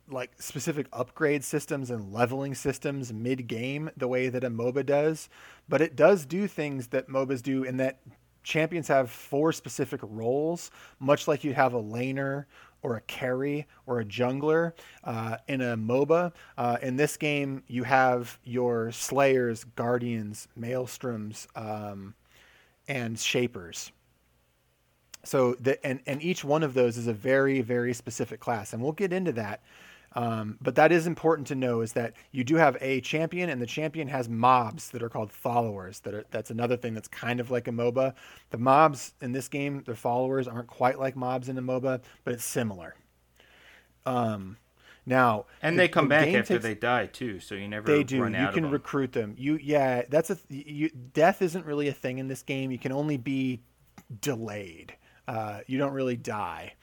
[0.07, 5.27] like specific upgrade systems and leveling systems mid game the way that a MOBA does,
[5.67, 7.99] but it does do things that MOBAs do in that
[8.43, 12.45] champions have four specific roles, much like you'd have a laner
[12.83, 14.73] or a carry or a jungler
[15.03, 16.33] uh, in a MOBA.
[16.57, 22.15] Uh, in this game, you have your slayers, guardians, maelstroms, um,
[22.87, 23.91] and shapers.
[25.23, 28.81] So the, and and each one of those is a very very specific class, and
[28.81, 29.61] we'll get into that.
[30.13, 33.61] Um, but that is important to know is that you do have a champion, and
[33.61, 36.01] the champion has mobs that are called followers.
[36.01, 38.13] That are that's another thing that's kind of like a MOBA.
[38.49, 42.33] The mobs in this game, the followers aren't quite like mobs in a MOBA, but
[42.33, 42.95] it's similar.
[44.05, 44.57] Um,
[45.05, 47.87] now and the- they come the back after takes- they die too, so you never
[47.87, 48.17] they do.
[48.17, 49.35] You can recruit them.
[49.37, 52.71] You yeah, that's a you, death isn't really a thing in this game.
[52.71, 53.61] You can only be
[54.19, 54.93] delayed.
[55.27, 56.73] Uh, you don't really die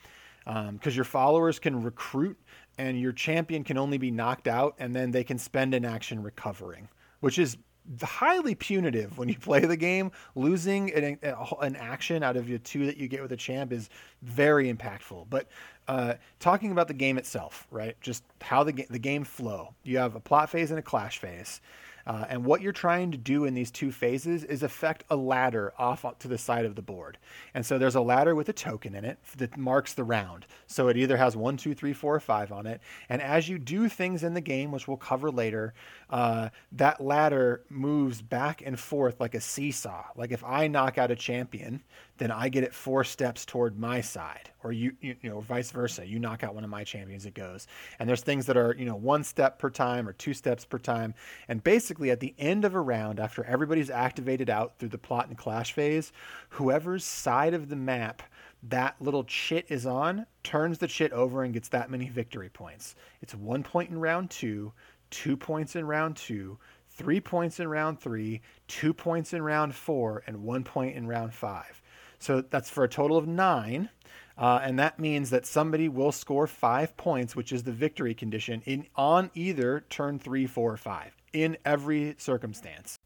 [0.72, 2.38] because your followers can recruit,
[2.78, 6.22] and your champion can only be knocked out, and then they can spend an action
[6.22, 6.88] recovering,
[7.20, 7.58] which is
[8.02, 10.10] highly punitive when you play the game.
[10.34, 11.18] Losing an,
[11.60, 13.90] an action out of your two that you get with a champ is
[14.22, 15.26] very impactful.
[15.28, 15.48] But
[15.88, 17.98] uh, talking about the game itself, right?
[18.00, 19.74] Just how the, ga- the game flow.
[19.82, 21.60] You have a plot phase and a clash phase.
[22.08, 25.74] Uh, and what you're trying to do in these two phases is affect a ladder
[25.78, 27.18] off to the side of the board.
[27.52, 30.46] And so there's a ladder with a token in it that marks the round.
[30.66, 32.80] So it either has one, two, three, four, five on it.
[33.10, 35.74] And as you do things in the game, which we'll cover later,
[36.08, 40.04] uh, that ladder moves back and forth like a seesaw.
[40.16, 41.82] Like if I knock out a champion,
[42.18, 46.06] then I get it four steps toward my side, or you, you, know, vice versa.
[46.06, 47.66] You knock out one of my champions, it goes.
[47.98, 50.78] And there's things that are, you know, one step per time or two steps per
[50.78, 51.14] time.
[51.48, 55.28] And basically, at the end of a round, after everybody's activated out through the plot
[55.28, 56.12] and clash phase,
[56.50, 58.22] whoever's side of the map
[58.64, 62.96] that little chit is on turns the chit over and gets that many victory points.
[63.22, 64.72] It's one point in round two,
[65.10, 66.58] two points in round two,
[66.90, 71.32] three points in round three, two points in round four, and one point in round
[71.32, 71.77] five.
[72.18, 73.90] So that's for a total of nine.
[74.36, 78.62] Uh, and that means that somebody will score five points, which is the victory condition,
[78.66, 82.98] in on either turn three, four, or five, in every circumstance.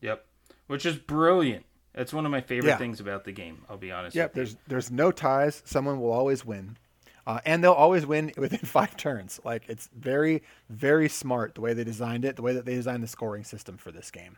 [0.00, 0.24] Yep,
[0.68, 1.64] which is brilliant.
[1.92, 2.78] That's one of my favorite Yeah.
[2.78, 3.64] things about the game.
[3.68, 4.14] I'll be honest.
[4.16, 4.44] Yep, with you.
[4.44, 5.60] there's there's no ties.
[5.64, 6.76] Someone will always win,
[7.26, 9.40] uh, and they'll always win within five turns.
[9.44, 13.02] Like it's very very smart the way they designed it, the way that they designed
[13.02, 14.36] the scoring system for this game.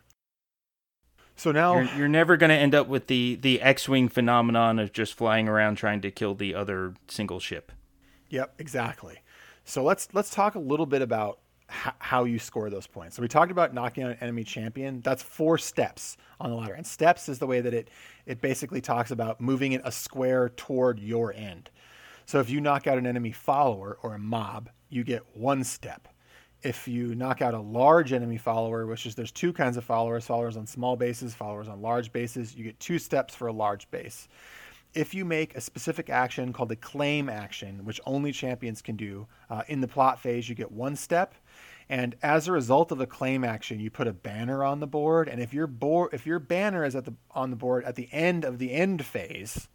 [1.35, 4.93] So now, You're, you're never going to end up with the the X-wing phenomenon of
[4.93, 7.71] just flying around trying to kill the other single ship.
[8.29, 9.19] Yep, exactly.
[9.65, 13.15] So let's let's talk a little bit about h- how you score those points.
[13.15, 15.01] So we talked about knocking out an enemy champion.
[15.01, 17.89] That's four steps on the ladder, and steps is the way that it
[18.25, 21.69] it basically talks about moving it a square toward your end.
[22.25, 26.07] So if you knock out an enemy follower or a mob, you get one step.
[26.65, 30.25] If you knock out a large enemy follower, which is there's two kinds of followers,
[30.25, 33.89] followers on small bases, followers on large bases, you get two steps for a large
[33.91, 34.27] base
[34.95, 39.27] if you make a specific action called a claim action, which only champions can do,
[39.49, 41.35] uh, in the plot phase, you get one step.
[41.89, 45.27] And as a result of a claim action, you put a banner on the board.
[45.27, 48.09] And if your board, if your banner is at the on the board at the
[48.11, 49.67] end of the end phase,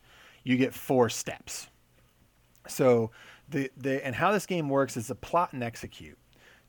[0.42, 1.68] you get four steps.
[2.66, 3.12] So
[3.48, 6.18] the the and how this game works is a plot and execute.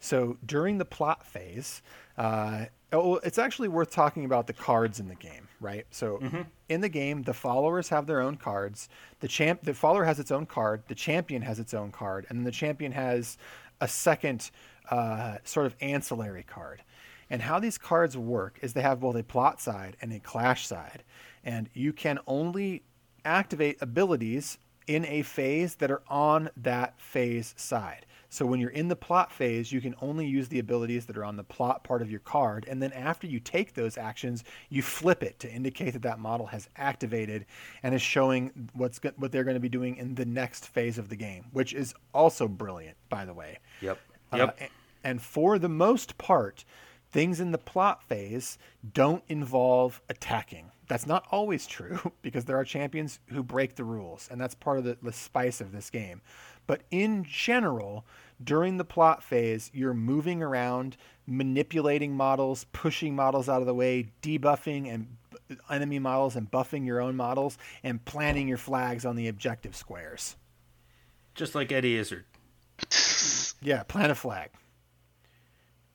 [0.02, 1.82] So during the plot phase,
[2.18, 5.86] uh, oh, it's actually worth talking about the cards in the game, right?
[5.92, 6.20] So
[6.68, 8.90] in the game, the followers have their own cards.
[9.20, 10.84] The champ, the follower has its own card.
[10.88, 13.38] The champion has its own card, and then the champion has
[13.80, 14.50] a second
[14.90, 16.84] uh, sort of ancillary card.
[17.30, 20.68] And how these cards work is they have both a plot side and a clash
[20.68, 21.04] side,
[21.46, 22.84] and you can only
[23.24, 24.58] activate abilities
[24.96, 28.06] in a phase that are on that phase side.
[28.30, 31.26] So when you're in the plot phase, you can only use the abilities that are
[31.26, 34.82] on the plot part of your card, and then after you take those actions, you
[34.82, 37.46] flip it to indicate that that model has activated
[37.84, 40.98] and is showing what's go- what they're going to be doing in the next phase
[40.98, 43.58] of the game, which is also brilliant, by the way.
[43.82, 44.00] Yep.
[44.32, 44.62] Uh, Yep.
[44.62, 44.70] a-
[45.08, 46.64] and for the most part,
[47.12, 48.58] things in the plot phase
[48.94, 50.72] don't involve attacking.
[50.92, 54.78] That's not always true because there are champions who break the rules, and that's part
[54.78, 56.22] of the, the spice of this game.
[56.68, 58.06] But in general,
[58.44, 64.12] during the plot phase, you're moving around, manipulating models, pushing models out of the way,
[64.22, 65.16] debuffing and
[65.70, 70.36] enemy models and buffing your own models and planting your flags on the objective squares.
[71.36, 72.26] Just like Eddie Izzard.
[73.64, 74.50] Yeah, plant a flag.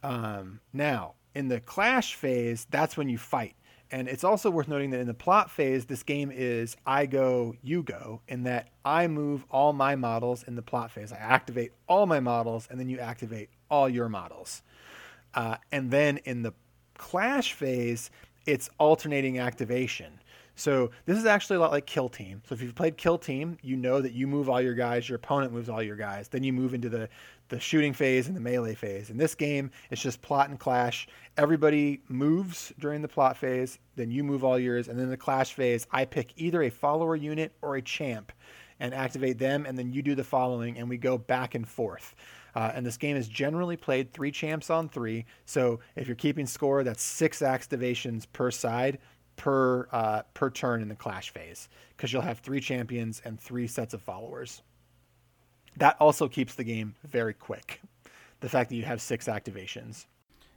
[0.00, 3.56] Um, now, in the clash phase, that's when you fight.
[3.90, 7.54] And it's also worth noting that in the plot phase, this game is I go,
[7.62, 11.12] you go, in that I move all my models in the plot phase.
[11.12, 14.62] I activate all my models, and then you activate all your models.
[15.34, 16.52] Uh, and then in the
[16.98, 18.10] clash phase,
[18.46, 20.20] it's alternating activation.
[20.58, 22.40] So this is actually a lot like Kill Team.
[22.48, 25.16] So if you've played Kill Team, you know that you move all your guys, your
[25.16, 26.28] opponent moves all your guys.
[26.28, 27.10] Then you move into the
[27.48, 29.10] the shooting phase and the melee phase.
[29.10, 31.06] In this game, it's just plot and clash.
[31.36, 35.52] Everybody moves during the plot phase, then you move all yours, and then the clash
[35.52, 38.32] phase, I pick either a follower unit or a champ
[38.80, 42.14] and activate them, and then you do the following, and we go back and forth.
[42.54, 45.26] Uh, and this game is generally played three champs on three.
[45.44, 48.98] So if you're keeping score, that's six activations per side
[49.36, 53.66] per uh, per turn in the clash phase because you'll have three champions and three
[53.66, 54.62] sets of followers.
[55.76, 57.80] That also keeps the game very quick.
[58.40, 60.06] The fact that you have six activations.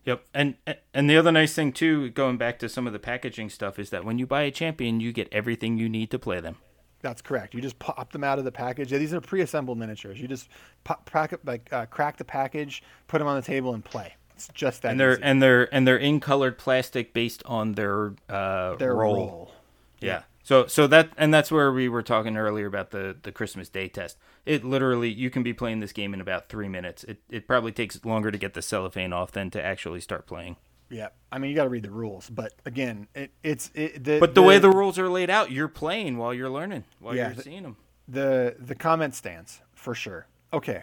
[0.06, 0.56] Yep, and
[0.94, 3.90] and the other nice thing too, going back to some of the packaging stuff, is
[3.90, 6.58] that when you buy a champion, you get everything you need to play them.
[7.02, 7.54] That's correct.
[7.54, 8.92] You just pop them out of the package.
[8.92, 10.20] Yeah, these are pre-assembled miniatures.
[10.20, 10.50] You just
[10.84, 14.16] pop, crack, like uh, crack the package, put them on the table, and play.
[14.36, 14.92] It's just that.
[14.92, 15.22] And they're easy.
[15.24, 19.16] and they're and they're in colored plastic based on their uh, their role.
[19.16, 19.52] role.
[20.00, 20.24] Yeah.
[20.44, 23.88] So so that and that's where we were talking earlier about the the Christmas Day
[23.88, 24.18] test.
[24.50, 27.04] It literally you can be playing this game in about three minutes.
[27.04, 30.56] It it probably takes longer to get the cellophane off than to actually start playing.
[30.90, 34.20] Yeah, I mean you got to read the rules, but again, it, it's it, the,
[34.20, 37.16] but the, the, way the rules are laid out, you're playing while you're learning, while
[37.16, 37.78] yeah, you're the, seeing them.
[38.08, 40.26] The the comment stands for sure.
[40.52, 40.82] Okay,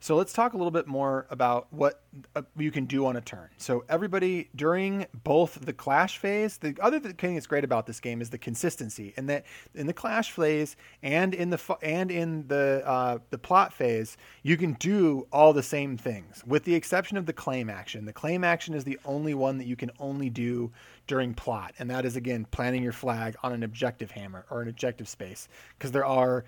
[0.00, 2.02] so let's talk a little bit more about what
[2.36, 3.48] uh, you can do on a turn.
[3.58, 8.20] So everybody during both the clash phase, the other thing that's great about this game
[8.20, 12.82] is the consistency, and that in the clash phase and in the and in the
[12.86, 17.26] uh, the plot phase, you can do all the same things, with the exception of
[17.26, 18.04] the claim action.
[18.04, 20.70] The claim action is the only one that you can only do
[21.06, 24.68] during plot, and that is again planting your flag on an objective hammer or an
[24.68, 26.44] objective space, because there are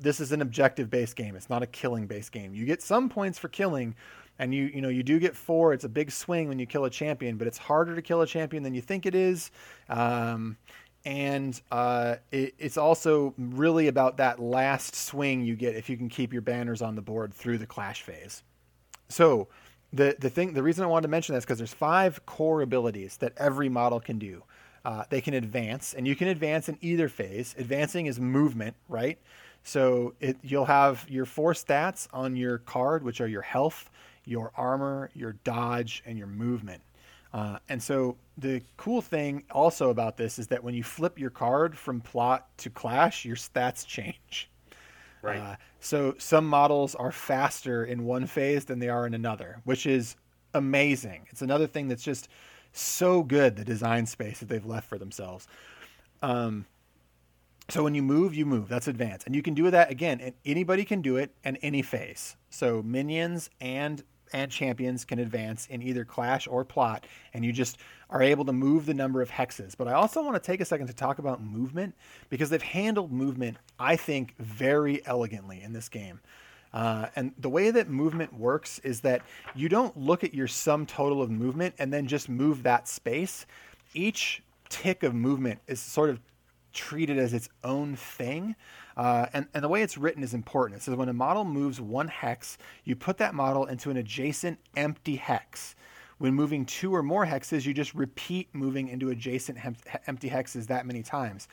[0.00, 1.36] this is an objective based game.
[1.36, 2.54] It's not a killing based game.
[2.54, 3.94] You get some points for killing,
[4.38, 5.72] and you you know you do get four.
[5.72, 8.26] It's a big swing when you kill a champion, but it's harder to kill a
[8.26, 9.50] champion than you think it is.
[9.88, 10.56] Um,
[11.04, 16.08] and uh, it, it's also really about that last swing you get if you can
[16.08, 18.42] keep your banners on the board through the clash phase.
[19.08, 19.48] So
[19.92, 23.16] the the thing the reason I wanted to mention this because there's five core abilities
[23.18, 24.42] that every model can do.
[24.84, 27.54] Uh, they can advance, and you can advance in either phase.
[27.56, 29.16] Advancing is movement, right?
[29.64, 33.90] So it, you'll have your four stats on your card, which are your health,
[34.24, 36.82] your armor, your dodge, and your movement.
[37.32, 41.30] Uh, and so the cool thing also about this is that when you flip your
[41.30, 44.50] card from plot to clash, your stats change.
[45.22, 45.38] Right.
[45.38, 49.86] Uh, so some models are faster in one phase than they are in another, which
[49.86, 50.16] is
[50.52, 51.26] amazing.
[51.30, 52.28] It's another thing that's just
[52.72, 55.46] so good the design space that they've left for themselves.
[56.22, 56.66] Um,
[57.72, 58.68] so when you move, you move.
[58.68, 60.20] That's advance, and you can do that again.
[60.20, 62.36] And anybody can do it in any phase.
[62.50, 64.02] So minions and
[64.34, 67.78] and champions can advance in either clash or plot, and you just
[68.10, 69.74] are able to move the number of hexes.
[69.74, 71.94] But I also want to take a second to talk about movement
[72.28, 76.20] because they've handled movement, I think, very elegantly in this game.
[76.74, 79.22] Uh, and the way that movement works is that
[79.54, 83.46] you don't look at your sum total of movement and then just move that space.
[83.94, 86.20] Each tick of movement is sort of
[86.72, 88.54] treated as its own thing.
[88.96, 90.80] Uh, and, and the way it's written is important.
[90.80, 94.58] It says when a model moves one hex, you put that model into an adjacent
[94.76, 95.74] empty hex.
[96.18, 100.66] When moving two or more hexes, you just repeat moving into adjacent hem- empty hexes
[100.68, 101.48] that many times.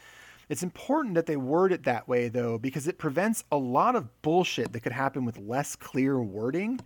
[0.50, 4.22] It's important that they word it that way, though, because it prevents a lot of
[4.22, 6.80] bullshit that could happen with less clear wording.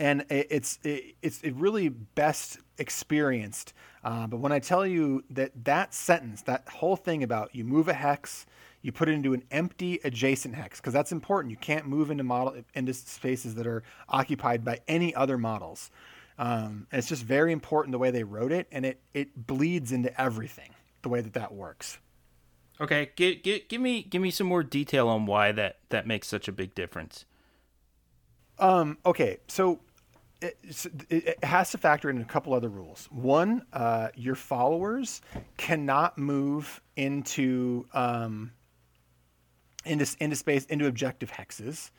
[0.00, 3.74] And it's it's it really best experienced.
[4.02, 7.86] Uh, but when I tell you that that sentence, that whole thing about you move
[7.86, 8.46] a hex,
[8.80, 11.50] you put it into an empty adjacent hex, because that's important.
[11.50, 15.90] You can't move into model into spaces that are occupied by any other models.
[16.38, 19.92] Um, and it's just very important the way they wrote it, and it it bleeds
[19.92, 20.70] into everything
[21.02, 21.98] the way that that works.
[22.80, 26.26] Okay, give, give, give me give me some more detail on why that that makes
[26.26, 27.26] such a big difference.
[28.58, 29.80] Um, okay, so
[30.42, 30.58] it,
[31.10, 33.08] it, has to factor in a couple other rules.
[33.10, 35.20] One, uh, your followers
[35.56, 38.52] cannot move into um,
[39.84, 41.90] into into space into objective hexes,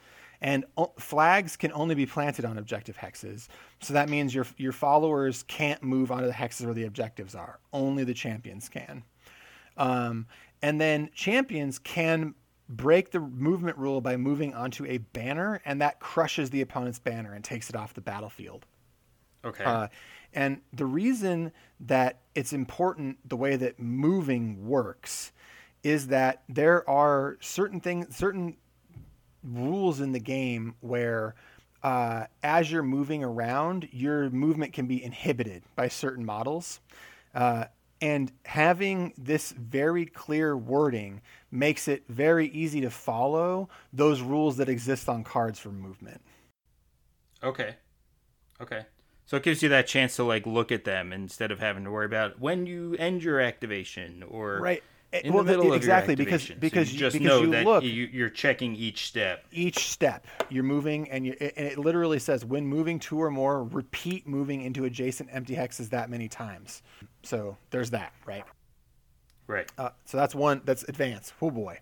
[0.42, 0.66] and
[0.98, 3.48] flags can only be planted on objective hexes.
[3.80, 7.60] So that means your your followers can't move onto the hexes where the objectives are.
[7.74, 9.04] Only the champions can.
[9.78, 10.28] Um,
[10.62, 12.36] and then champions can
[12.72, 17.34] break the movement rule by moving onto a banner, and that crushes the opponent's banner
[17.34, 18.66] and takes it off the battlefield.
[19.44, 19.64] Okay.
[19.64, 19.88] Uh,
[20.34, 21.52] and the reason
[21.82, 25.32] that it's important the way that moving works
[25.84, 28.56] is that there are certain things, certain
[29.44, 31.36] rules in the game where
[31.84, 36.80] uh, as you're moving around, your movement can be inhibited by certain models.
[37.34, 37.66] Uh,
[38.02, 41.22] and having this very clear wording
[41.52, 46.22] makes it very easy to follow those rules that exist on cards for movement.
[47.44, 47.76] Okay.
[48.60, 48.86] Okay.
[49.26, 51.92] So it gives you that chance to like look at them instead of having to
[51.92, 54.84] worry about when you end your activation or Right.
[55.14, 56.56] Eh, in well, the middle exactly of your because activation.
[56.56, 59.46] So because you you, just because know you that look you, you're checking each step.
[59.52, 63.64] each step you're moving and you and it literally says when moving two or more
[63.66, 66.82] repeat moving into adjacent empty hexes that many times
[67.24, 68.44] so there's that right
[69.48, 69.70] Right.
[69.78, 71.80] uh, so that's one that's advanced oh boy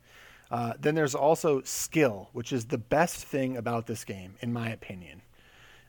[0.52, 4.70] uh, then there's also skill which is the best thing about this game in my
[4.70, 5.22] opinion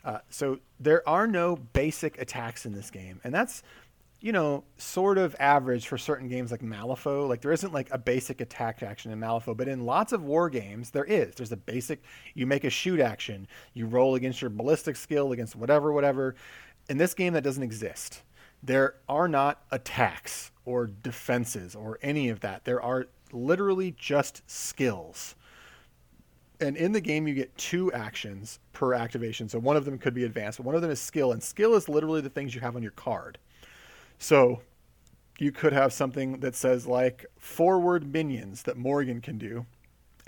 [0.04, 3.62] uh, so there are no basic attacks in this game and that's
[4.22, 7.26] you know, sort of average for certain games like Malifaux.
[7.26, 10.50] Like there isn't like a basic attack action in Malifaux, but in lots of war
[10.50, 11.34] games there is.
[11.34, 12.02] There's a basic
[12.34, 16.34] you make a shoot action, you roll against your ballistic skill against whatever whatever.
[16.90, 18.22] In this game that doesn't exist.
[18.62, 22.64] There are not attacks or defenses or any of that.
[22.64, 25.34] There are literally just skills.
[26.60, 29.48] And in the game, you get two actions per activation.
[29.48, 31.32] So one of them could be advanced, but one of them is skill.
[31.32, 33.38] And skill is literally the things you have on your card.
[34.18, 34.60] So
[35.38, 39.64] you could have something that says like forward minions that Morgan can do.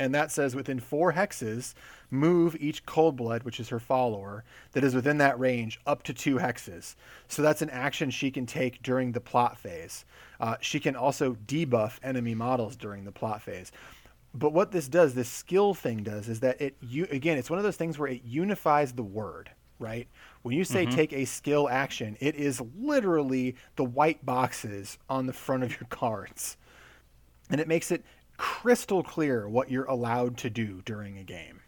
[0.03, 1.75] And that says within four hexes,
[2.11, 4.43] move each cold blood, which is her follower,
[4.73, 6.97] that is within that range up to two hexes.
[7.29, 10.05] So that's an action she can take during the plot phase.
[10.41, 13.71] Uh, she can also debuff enemy models during the plot phase.
[14.35, 17.61] But what this does, this skill thing does, is that it you again, it's one
[17.61, 20.09] of those things where it unifies the word, right?
[20.43, 25.33] When you say take a skill action, it is literally the white boxes on the
[25.33, 26.57] front of your cards.
[27.51, 28.03] And it makes it
[28.43, 31.61] crystal clear what you're allowed to do during a game.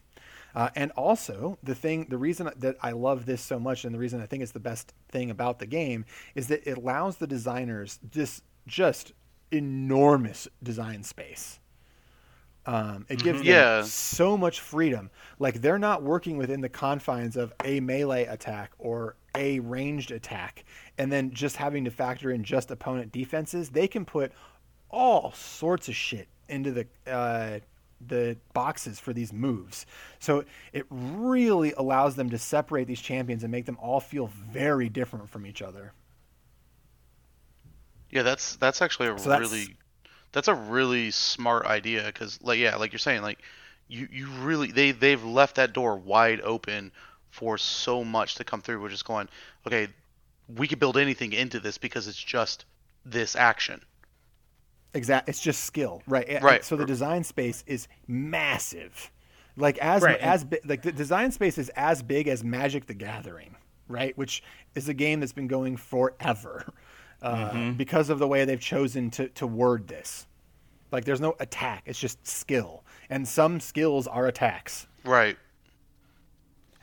[0.53, 3.99] Uh, and also, the thing, the reason that I love this so much, and the
[3.99, 6.03] reason I think it's the best thing about the game,
[6.35, 9.13] is that it allows the designers this just
[9.51, 11.61] enormous design space.
[12.65, 13.83] Um, it gives them Yeah.
[13.83, 15.11] so much freedom.
[15.39, 20.65] Like they're not working within the confines of a melee attack or a ranged attack,
[20.97, 23.69] and then just having to factor in just opponent defenses.
[23.69, 24.33] They can put
[24.89, 27.59] all sorts of shit into the uh,
[28.05, 29.85] the boxes for these moves.
[30.19, 30.43] So
[30.73, 35.29] it really allows them to separate these champions and make them all feel very different
[35.29, 35.93] from each other.
[38.09, 39.75] Yeah, that's that's actually a So that's- really
[40.31, 43.39] that's a really smart idea because like yeah, like you're saying like
[43.87, 46.91] you you really they they've left that door wide open
[47.29, 48.81] for so much to come through.
[48.81, 49.29] We're just going
[49.65, 49.87] okay,
[50.47, 52.65] we could build anything into this because it's just
[53.05, 53.81] this action.
[54.95, 55.29] Exact.
[55.29, 56.41] It's just skill, right?
[56.41, 56.63] Right.
[56.65, 59.11] So the design space is massive.
[59.57, 62.93] Like as Right, as bi- like the design space is as big as Magic the
[62.93, 63.55] Gathering,
[63.87, 64.17] right?
[64.17, 64.41] Which
[64.73, 66.65] is a game that's been going forever
[67.21, 67.71] uh, Mm-hmm.
[67.73, 70.27] because of the way they've chosen to to word this.
[70.91, 74.87] Like there's no attack; it's just skill, and some skills are attacks.
[75.03, 75.37] Right.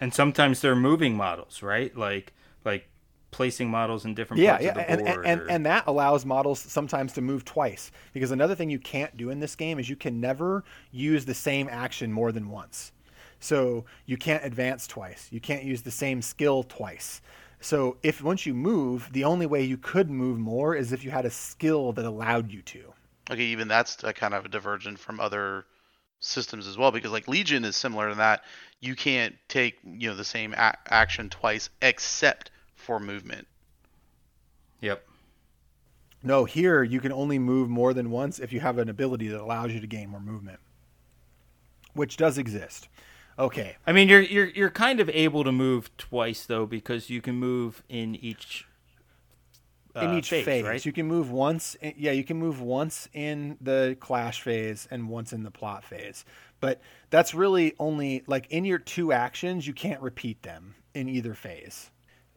[0.01, 1.97] And sometimes they're moving models, right?
[1.97, 2.33] Like
[2.65, 2.89] like
[3.33, 5.11] placing models in different Yeah, parts yeah, of the and, board.
[5.11, 7.91] and, and, or- and that allows models sometimes to move twice.
[8.13, 10.63] Because another thing you can't do in this game is you can never
[10.93, 12.93] use the same action more than once.
[13.41, 15.29] So you can't advance twice.
[15.33, 17.21] You can't use the same skill twice.
[17.61, 21.11] So if once you move, the only way you could move more is if you
[21.11, 22.93] had a skill that allowed you to.
[23.31, 25.65] Okay, even that's a kind of a divergent from other
[26.21, 28.45] systems as well because like Legion is similar to that.
[28.81, 32.51] You can't take you know the same a- action twice except
[32.83, 33.47] for movement.
[34.81, 35.07] Yep.
[36.23, 39.41] No, here you can only move more than once if you have an ability that
[39.41, 40.61] allows you to gain more movement,
[41.95, 42.89] which does exist.
[43.39, 47.21] Okay, I mean, you're you're you're kind of able to move twice though because you
[47.21, 48.67] can move in each
[49.97, 50.85] in uh, each phase, right?
[50.85, 51.75] you can move once.
[51.77, 55.85] in- yeah, you can move once in the clash phase and once in the plot
[55.85, 56.25] phase.
[56.61, 56.81] But
[57.11, 61.91] that's really only like in your two actions, you can't repeat them in either phase.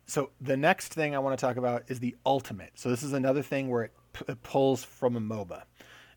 [0.08, 2.72] So the next thing I want to talk about is the ultimate.
[2.76, 5.64] So this is another thing where it, p- it pulls from a MOBA.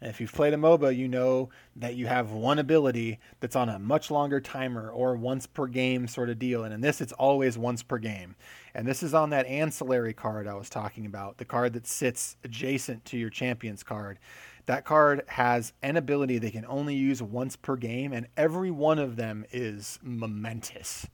[0.00, 3.68] And if you've played a MOBA, you know that you have one ability that's on
[3.68, 6.62] a much longer timer or once per game sort of deal.
[6.62, 8.36] And in this, it's always once per game.
[8.74, 12.36] And this is on that ancillary card I was talking about, the card that sits
[12.44, 14.18] adjacent to your champion's card.
[14.66, 18.98] That card has an ability they can only use once per game, and every one
[18.98, 21.08] of them is momentous.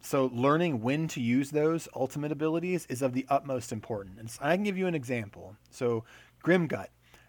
[0.00, 4.38] So, learning when to use those ultimate abilities is of the utmost importance.
[4.40, 5.56] And I can give you an example.
[5.70, 6.04] So,
[6.44, 6.88] Grimgut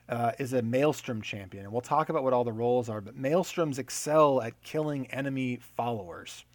[0.10, 3.02] uh, is a Maelstrom champion, and we'll talk about what all the roles are.
[3.02, 6.46] But Maelstroms excel at killing enemy followers,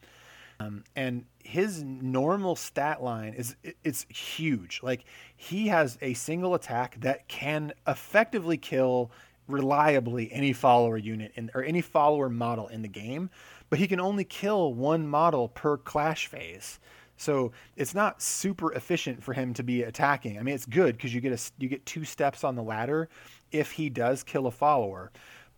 [0.60, 4.80] um, and his normal stat line is it's huge.
[4.82, 5.04] Like
[5.36, 9.10] he has a single attack that can effectively kill
[9.46, 13.30] reliably any follower unit in or any follower model in the game,
[13.74, 16.78] but he can only kill one model per clash phase.
[17.16, 20.38] So it's not super efficient for him to be attacking.
[20.38, 23.08] I mean, it's good because you get a you get two steps on the ladder
[23.50, 25.10] if he does kill a follower,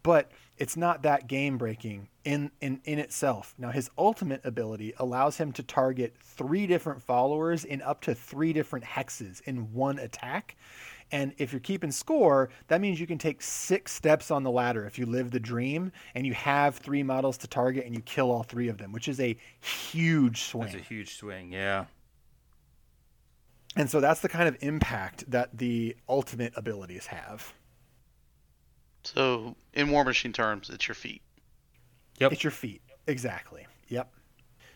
[0.02, 3.54] but it's not that game breaking in, in in itself.
[3.58, 8.54] Now his ultimate ability allows him to target three different followers in up to three
[8.54, 10.56] different hexes in one attack.
[11.12, 14.84] And if you're keeping score, that means you can take six steps on the ladder
[14.86, 18.30] if you live the dream and you have three models to target and you kill
[18.30, 20.64] all three of them, which is a huge swing.
[20.64, 21.84] That's a huge swing, yeah.
[23.76, 27.52] And so that's the kind of impact that the ultimate abilities have.
[29.04, 31.22] So, in Warmachine terms, it's your feat.
[32.18, 32.32] Yep.
[32.32, 32.82] It's your feat.
[33.06, 33.66] Exactly.
[33.88, 34.12] Yep.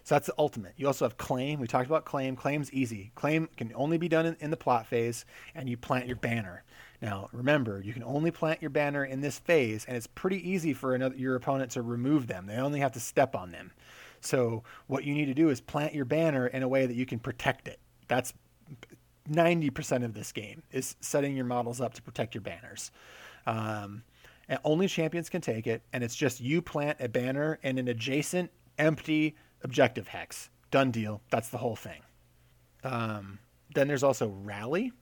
[0.05, 0.73] So that's the ultimate.
[0.77, 1.61] You also have claim.
[1.61, 2.37] We talked about claim.
[2.37, 3.13] Claim's easy.
[3.15, 5.25] Claim can only be done in, in, the plot phase,
[5.55, 6.65] and you plant your banner.
[7.03, 10.75] Now, remember, you can only plant your banner in this phase, and it's pretty easy
[10.75, 12.47] for another, your opponent to remove them.
[12.47, 13.73] They only have to step on them.
[14.21, 17.07] So what you need to do is plant your banner in a way that you
[17.07, 17.79] can protect it.
[18.09, 18.35] That's
[19.31, 22.91] 90% of this game is setting your models up to protect your banners.
[23.47, 24.03] Um,
[24.49, 27.89] and only champions can take it, and it's just you plant a banner in an
[27.89, 30.51] adjacent empty objective hex.
[30.71, 31.21] Done deal.
[31.31, 32.03] That's the whole thing.
[32.85, 33.39] Um,
[33.75, 34.93] then there's also rally.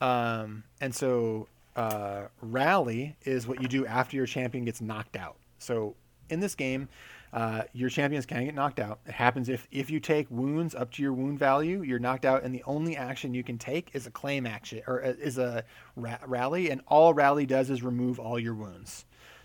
[0.00, 5.36] Um, and so uh, rally is what you do after your champion gets knocked out.
[5.58, 5.94] So
[6.30, 6.88] in this game,
[7.32, 9.00] uh, your champions can get knocked out.
[9.06, 12.44] It happens if if you take wounds up to your wound value, you're knocked out,
[12.44, 15.64] and the only action you can take is a claim action or uh, is a
[15.96, 19.04] ra- rally, and all rally does is remove all your wounds.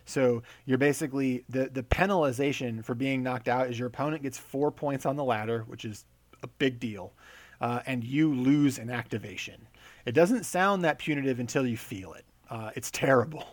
[0.09, 4.71] So you're basically the the penalization for being knocked out is your opponent gets four
[4.71, 6.05] points on the ladder, which is
[6.41, 7.13] a big deal,
[7.61, 9.67] uh, and you lose an activation.
[10.05, 12.25] It doesn't sound that punitive until you feel it.
[12.49, 13.45] Uh, it's terrible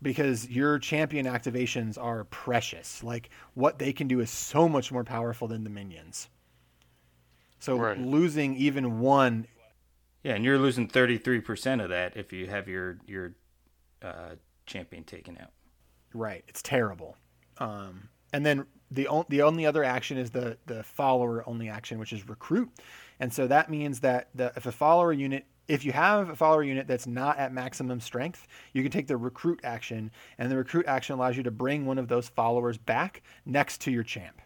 [0.00, 3.02] because your champion activations are precious.
[3.02, 6.28] Like what they can do is so much more powerful than the minions.
[7.58, 7.98] So right.
[7.98, 9.46] losing even one.
[10.22, 13.34] Yeah, and you're losing 33% of that if you have your your
[14.02, 14.36] uh,
[14.66, 15.50] champion taken out.
[16.12, 17.16] Right, it's terrible.
[17.58, 21.98] Um, and then the o- the only other action is the the follower only action,
[21.98, 22.70] which is recruit.
[23.20, 26.62] And so that means that the, if a follower unit if you have a follower
[26.62, 30.86] unit that's not at maximum strength, you can take the recruit action, and the recruit
[30.86, 34.40] action allows you to bring one of those followers back next to your champ.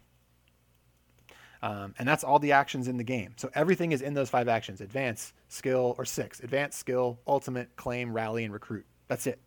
[1.61, 3.33] Um, and that's all the actions in the game.
[3.35, 8.13] So everything is in those five actions advance, skill, or six advance, skill, ultimate, claim,
[8.13, 8.85] rally, and recruit.
[9.09, 9.41] That's it.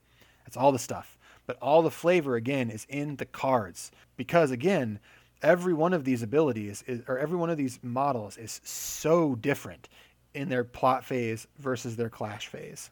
[0.44, 1.18] That's all the stuff.
[1.46, 3.90] But all the flavor, again, is in the cards.
[4.16, 5.00] Because, again,
[5.42, 9.88] every one of these abilities is, or every one of these models is so different
[10.34, 12.90] in their plot phase versus their clash phase.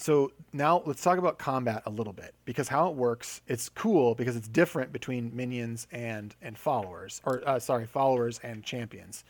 [0.00, 4.14] So now let's talk about combat a little bit because how it works, it's cool
[4.14, 9.24] because it's different between minions and and followers, or uh, sorry, followers and champions.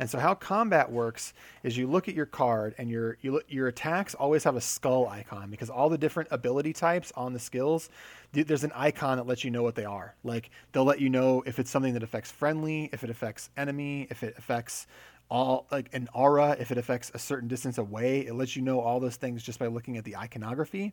[0.00, 3.44] And so how combat works is you look at your card and your you look,
[3.48, 7.38] your attacks always have a skull icon because all the different ability types on the
[7.38, 7.88] skills,
[8.32, 10.16] there's an icon that lets you know what they are.
[10.24, 14.08] Like they'll let you know if it's something that affects friendly, if it affects enemy,
[14.10, 14.88] if it affects
[15.28, 18.80] all like an aura if it affects a certain distance away it lets you know
[18.80, 20.92] all those things just by looking at the iconography.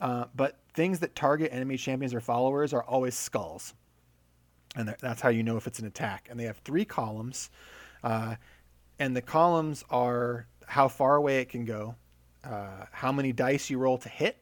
[0.00, 3.74] Uh, but things that target enemy champions or followers are always skulls.
[4.76, 6.28] And that's how you know if it's an attack.
[6.30, 7.50] And they have three columns
[8.02, 8.36] uh,
[8.98, 11.96] and the columns are how far away it can go
[12.44, 14.36] uh, how many dice you roll to hit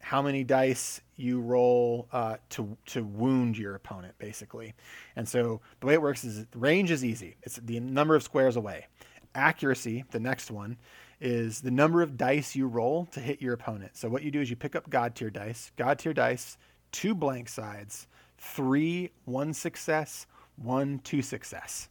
[0.00, 4.74] how many dice you roll uh, to to wound your opponent, basically.
[5.16, 7.36] And so the way it works is range is easy.
[7.42, 8.86] It's the number of squares away.
[9.34, 10.78] Accuracy, the next one,
[11.20, 13.96] is the number of dice you roll to hit your opponent.
[13.96, 16.56] So what you do is you pick up Godtear dice, Godtear dice,
[16.92, 18.06] two blank sides,
[18.38, 21.88] three one success, one two success.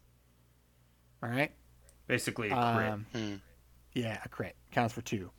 [1.21, 1.51] All right.
[2.07, 2.89] Basically, a crit.
[2.89, 3.35] Um, hmm.
[3.93, 5.31] Yeah, a crit counts for two.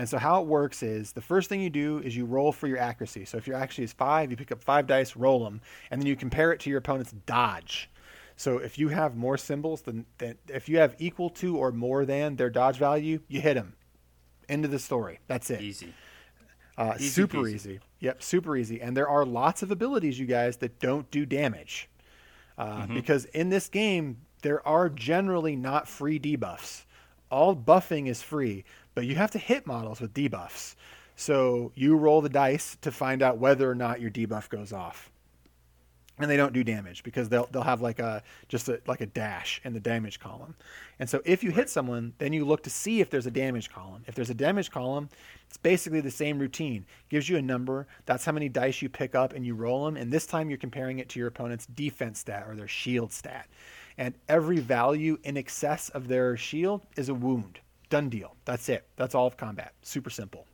[0.00, 2.66] And so how it works is the first thing you do is you roll for
[2.66, 3.26] your accuracy.
[3.26, 6.06] So if your accuracy is five, you pick up five dice, roll them, and then
[6.06, 7.90] you compare it to your opponent's dodge.
[8.34, 12.06] So if you have more symbols than, than if you have equal to or more
[12.06, 13.74] than their dodge value, you hit them.
[14.48, 15.18] End of the story.
[15.26, 15.60] That's it.
[15.60, 15.92] Easy.
[16.78, 17.54] Uh, Easy super peasy.
[17.54, 17.80] easy.
[17.98, 18.80] Yep, super easy.
[18.80, 21.90] And there are lots of abilities, you guys, that don't do damage.
[22.56, 26.86] Uh, Because in this game, there are generally not free debuffs.
[27.30, 28.64] All buffing is free,
[28.94, 30.74] but you have to hit models with debuffs.
[31.16, 35.10] So you roll the dice to find out whether or not your debuff goes off.
[36.18, 39.06] And they don't do damage because they'll they'll have like a just a, like a
[39.06, 40.54] dash in the damage column.
[40.98, 43.70] And so if you hit someone, then you look to see if there's a damage
[43.70, 44.02] column.
[44.06, 45.08] If there's a damage column,
[45.46, 46.84] it's basically the same routine.
[47.08, 47.86] Gives you a number.
[48.04, 49.96] That's how many dice you pick up and you roll them.
[49.96, 53.46] And this time you're comparing it to your opponent's defense stat or their shield stat.
[53.96, 57.60] And every value in excess of their shield is a wound.
[57.90, 58.36] Done deal.
[58.44, 58.86] That's it.
[58.96, 59.74] That's all of combat.
[59.82, 60.46] Super simple.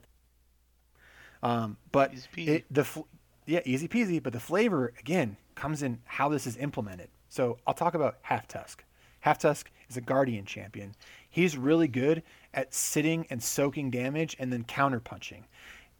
[1.43, 2.49] Um, but Easy peasy.
[2.49, 3.05] it, the
[3.47, 4.23] yeah, easy peasy.
[4.23, 7.09] But the flavor again comes in how this is implemented.
[7.29, 8.77] So I'll talk about Halftusk.
[9.21, 10.95] Half Tusk is a Guardian champion.
[11.29, 12.23] He's really good
[12.55, 15.47] at sitting and soaking damage and then counter punching,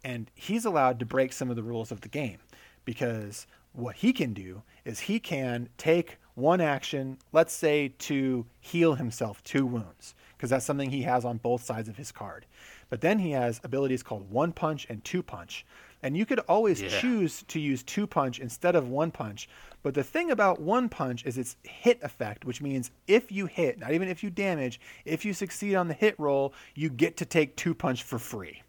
[0.03, 2.37] and he's allowed to break some of the rules of the game
[2.85, 8.95] because what he can do is he can take one action, let's say to heal
[8.95, 12.45] himself two wounds, because that's something he has on both sides of his card.
[12.89, 15.65] But then he has abilities called one punch and two punch.
[16.03, 16.89] And you could always Yeah.
[16.89, 19.49] choose to use two punch instead of one punch.
[19.81, 23.79] But the thing about one punch is its hit effect, which means if you hit,
[23.79, 27.25] not even if you damage, if you succeed on the hit roll, you get to
[27.25, 28.61] take two punch for free.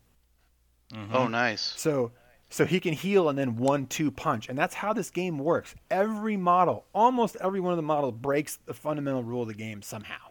[0.92, 1.14] Mm-hmm.
[1.14, 1.74] Oh, nice.
[1.76, 2.12] So
[2.50, 4.48] so he can heal and then one two punch.
[4.48, 5.74] And that's how this game works.
[5.90, 9.82] Every model, almost every one of the models breaks the fundamental rule of the game
[9.82, 10.27] somehow.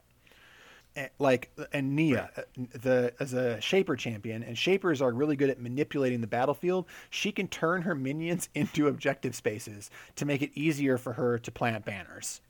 [0.98, 2.42] And, like and Nia, uh,
[2.74, 6.88] the as a shaper champion, and shapers are really good at manipulating the battlefield.
[7.12, 11.52] She can turn her minions into objective spaces to make it easier for her to
[11.52, 12.42] plant banners.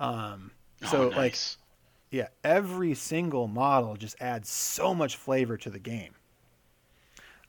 [0.00, 0.50] Um,
[0.90, 1.38] so oh, like
[2.10, 6.14] yeah, every single model just adds so much flavor to the game.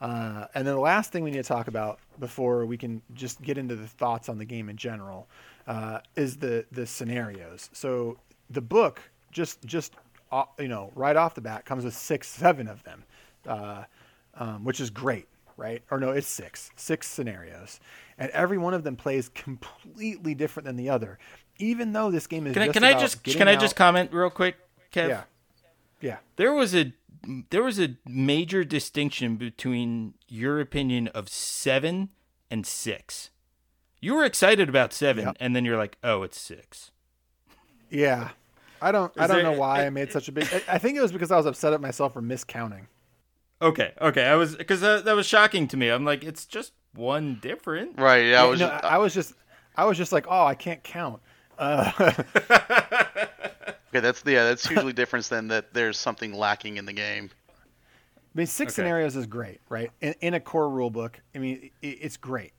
[0.01, 3.41] Uh, and then the last thing we need to talk about before we can just
[3.41, 5.27] get into the thoughts on the game in general
[5.67, 7.69] uh, is the the scenarios.
[7.73, 8.17] So
[8.49, 9.01] the book
[9.31, 9.93] just just
[10.31, 13.03] uh, you know right off the bat comes with six seven of them,
[13.47, 13.83] uh,
[14.35, 15.27] um, which is great,
[15.57, 15.81] right?
[15.91, 17.79] Or no, it's six six scenarios,
[18.17, 21.17] and every one of them plays completely different than the other.
[21.57, 23.75] Even though this game is Can I just can I just can I out- just
[23.75, 24.55] comment real quick,
[24.93, 25.09] Kev?
[25.09, 25.23] yeah
[26.01, 26.93] yeah There was a
[27.49, 32.09] there was a major distinction between your opinion of seven
[32.49, 33.29] and six.
[33.99, 35.37] You were excited about seven, Yep.
[35.41, 36.91] and then you're like, "Oh, it's six.
[37.89, 38.29] Yeah.
[38.81, 40.97] I don't I don't there- know why I made such a big I- I think
[40.97, 42.85] it was because I was upset at myself for miscounting.
[43.61, 44.25] Okay, okay.
[44.25, 45.89] I was because that, that was shocking to me.
[45.89, 47.99] I'm like, it's just one different.
[47.99, 48.27] Right.
[48.27, 48.43] Yeah.
[48.43, 48.59] I was.
[48.59, 49.33] no, just, I was just
[49.75, 51.21] I was just like, "Oh, I can't count."
[51.57, 51.91] Uh,
[53.19, 53.99] okay.
[53.99, 54.45] That's yeah.
[54.45, 55.73] That's hugely different than that.
[55.73, 57.31] There's something lacking in the game.
[57.49, 57.53] I
[58.33, 58.83] mean, six Okay.
[58.83, 59.91] scenarios is great, right?
[60.01, 62.53] In, in a core rule book, I mean, i it's great.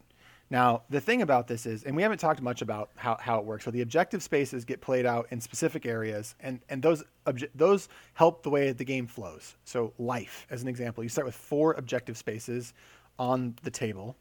[0.51, 3.44] Now, the thing about this is, and we haven't talked much about how, how it
[3.44, 3.64] works.
[3.64, 7.88] So the objective spaces get played out in specific areas, and, and those obje- those
[8.14, 9.55] help the way the game flows.
[9.64, 12.74] So life, as an example, you start with four objective spaces
[13.16, 14.16] on the table.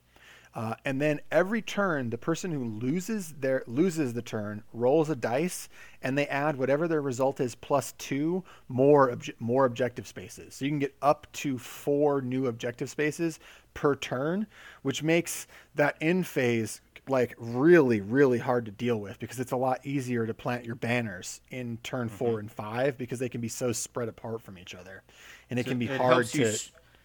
[0.55, 5.15] Uh, and then every turn, the person who loses their loses the turn rolls a
[5.15, 5.69] dice,
[6.01, 10.55] and they add whatever their result is plus two more obje- more objective spaces.
[10.55, 13.39] So you can get up to four new objective spaces
[13.75, 14.47] per turn,
[14.81, 15.45] which makes
[15.75, 20.27] that end phase like really really hard to deal with because it's a lot easier
[20.27, 24.09] to plant your banners in turn four and five because they can be so spread
[24.09, 25.03] apart from each other,
[25.51, 26.39] and it can be it hard to.
[26.39, 26.55] You,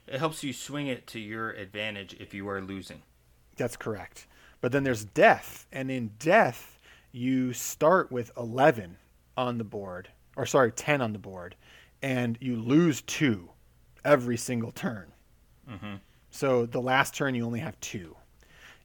[0.07, 3.03] it helps you swing it to your advantage if you are losing.
[3.57, 4.26] That's correct.
[4.61, 6.78] But then there's death, and in death,
[7.12, 8.96] you start with 11
[9.36, 11.55] on the board, or sorry, 10 on the board,
[12.02, 13.50] and you lose two
[14.05, 15.12] every single turn.
[15.70, 15.94] Mm-hmm.
[16.30, 18.16] So the last turn you only have two.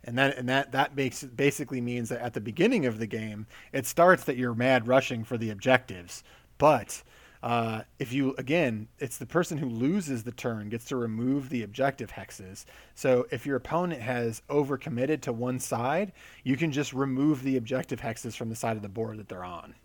[0.04, 3.48] And that and that that makes basically means that at the beginning of the game,
[3.74, 6.24] it starts that you're mad rushing for the objectives,
[6.58, 7.04] but
[7.42, 11.64] uh, if you again, it's the person who loses the turn gets to remove the
[11.64, 12.66] objective hexes.
[12.96, 16.12] So if your opponent has overcommitted to one side,
[16.44, 19.46] you can just remove the objective hexes from the side of the board that they're
[19.46, 19.76] on.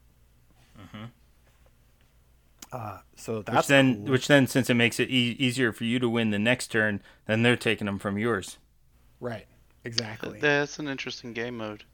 [2.73, 4.13] Uh, so that's which then, cool.
[4.13, 7.01] which then, since it makes it e- easier for you to win the next turn,
[7.27, 8.59] then they're taking them from yours.
[9.21, 9.47] right,
[9.85, 10.41] exactly.
[10.41, 11.85] That's an interesting game mode.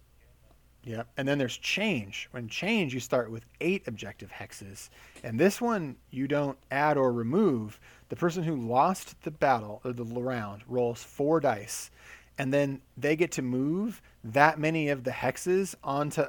[0.85, 1.09] Yep.
[1.17, 2.29] And then there's change.
[2.31, 4.89] When change, you start with eight objective hexes.
[5.23, 7.79] And this one, you don't add or remove.
[8.09, 11.91] The person who lost the battle or the round rolls four dice.
[12.39, 16.25] And then they get to move that many of the hexes onto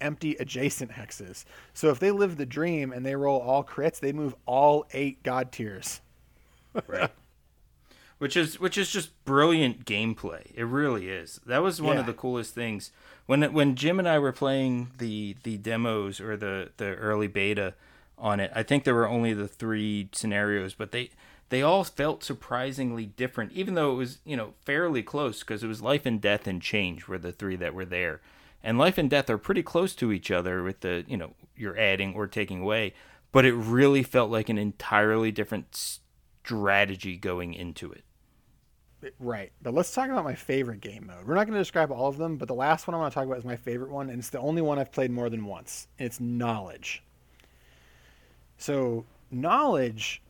[0.00, 1.44] empty adjacent hexes.
[1.72, 5.22] So if they live the dream and they roll all crits, they move all eight
[5.22, 6.00] god tiers.
[6.86, 7.10] right.
[8.22, 10.52] Which is which is just brilliant gameplay.
[10.54, 11.40] It really is.
[11.44, 12.00] That was one Yeah.
[12.02, 12.92] of the coolest things
[13.26, 17.74] when when Jim and I were playing the the demos or the the early beta
[18.16, 18.52] on it.
[18.54, 21.10] I think there were only the three scenarios, but they
[21.48, 25.66] they all felt surprisingly different, even though it was you know fairly close because it
[25.66, 28.20] was life and death and change were the three that were there,
[28.62, 31.76] and life and death are pretty close to each other with the you know you're
[31.76, 32.94] adding or taking away,
[33.32, 35.74] but it really felt like an entirely different
[36.44, 38.04] strategy going into it.
[39.18, 39.52] Right.
[39.62, 41.26] But let's talk about my favorite game mode.
[41.26, 43.14] We're not going to describe all of them, but the last one I want to
[43.14, 45.44] talk about is my favorite one, and it's the only one I've played more than
[45.44, 45.88] once.
[45.98, 47.02] It's knowledge.
[48.58, 50.22] So, knowledge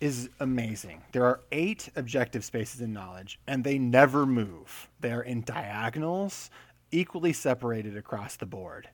[0.00, 1.02] is amazing.
[1.12, 4.88] There are eight objective spaces in knowledge, and they never move.
[5.00, 6.50] They are in diagonals,
[6.90, 8.88] equally separated across the board.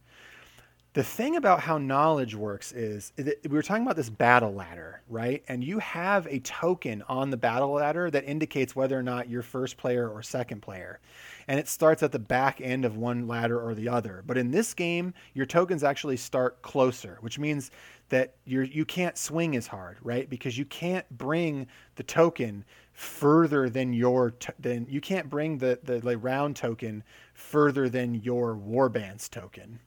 [0.93, 5.03] The thing about how knowledge works is that we were talking about this battle ladder,
[5.09, 5.45] right?
[5.47, 9.43] And you have a token on the battle ladder that indicates whether or not you're
[9.43, 10.99] first player or second player.
[11.47, 14.25] And it starts at the back end of one ladder or the other.
[14.27, 17.71] But in this game, your tokens actually start closer, which means
[18.09, 20.29] that you're you can't swing as hard, right?
[20.29, 22.65] Because you can't bring the token
[22.95, 28.17] further than your t- than you can't bring the the like, round token further than
[28.17, 29.79] your warbands token.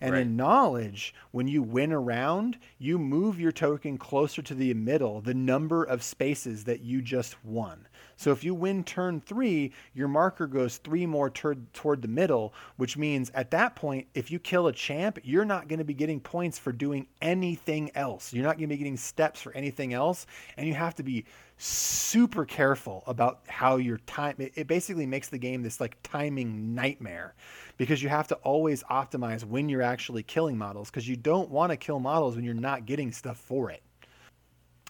[0.00, 0.22] And Right.
[0.22, 5.20] in knowledge, when you win a round, you move your token closer to the middle,
[5.20, 7.88] the number of spaces that you just won.
[8.16, 12.52] So if you win turn three, your marker goes three more tur- toward the middle,
[12.76, 15.94] which means at that point, if you kill a champ, you're not going to be
[15.94, 18.32] getting points for doing anything else.
[18.32, 20.26] You're not going to be getting steps for anything else.
[20.56, 21.24] And you have to be
[21.58, 26.74] super careful about how your time, it, it basically makes the game this like timing
[26.74, 27.34] nightmare
[27.76, 31.70] because you have to always optimize when you're actually killing models because you don't want
[31.70, 33.82] to kill models when you're not getting stuff for it.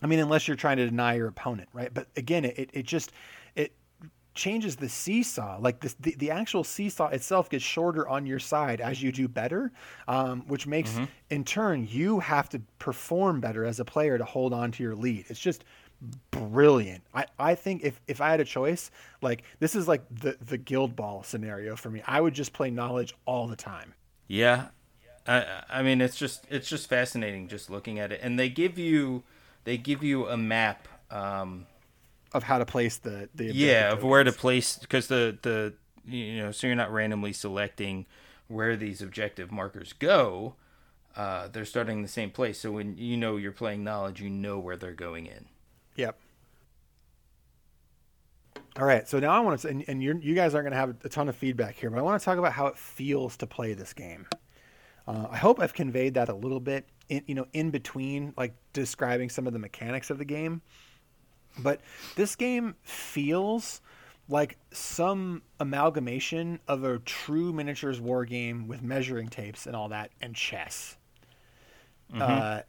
[0.03, 1.93] I mean, unless you're trying to deny your opponent, right?
[1.93, 3.13] But again, it, it just
[3.57, 3.73] it
[4.35, 5.59] changes the seesaw.
[5.59, 9.27] Like this, the, the actual seesaw itself gets shorter on your side as you do
[9.27, 9.73] better,
[10.07, 10.97] um, which makes
[11.31, 14.95] in turn you have to perform better as a player to hold on to your
[14.95, 15.25] lead.
[15.29, 15.65] It's just
[16.31, 17.03] brilliant.
[17.15, 18.91] I, I think if, if I had a choice,
[19.23, 22.03] like this is like the, the guild ball scenario for me.
[22.07, 23.95] I would just play knowledge all the time.
[24.27, 24.69] Yeah,
[25.27, 28.79] I I mean it's just it's just fascinating just looking at it, and they give
[28.79, 29.25] you
[29.65, 30.89] they give you a map.
[31.11, 31.67] Um,
[32.33, 35.75] Of how to place the the yeah, of where to place because the the
[36.07, 38.07] you know so you're not randomly selecting
[38.49, 40.55] where these objective markers go.
[41.17, 44.31] Uh, they're starting in the same place, so when you know you're playing knowledge, you
[44.31, 45.47] know where they're going in.
[45.99, 46.17] Yep.
[48.79, 50.79] All right, so now I want to, and, and you're, you guys aren't going to
[50.79, 53.37] have a ton of feedback here, but I want to talk about how it feels
[53.39, 54.25] to play this game.
[55.09, 58.55] Uh, I hope I've conveyed that a little bit, in, you know, in between, like
[58.73, 60.63] describing some of the mechanics of the game.
[61.59, 61.81] But
[62.15, 63.81] this game feels
[64.29, 70.13] like some amalgamation of a true miniatures war game with measuring tapes and all that,
[70.23, 70.97] and chess.
[72.15, 72.61] Uh,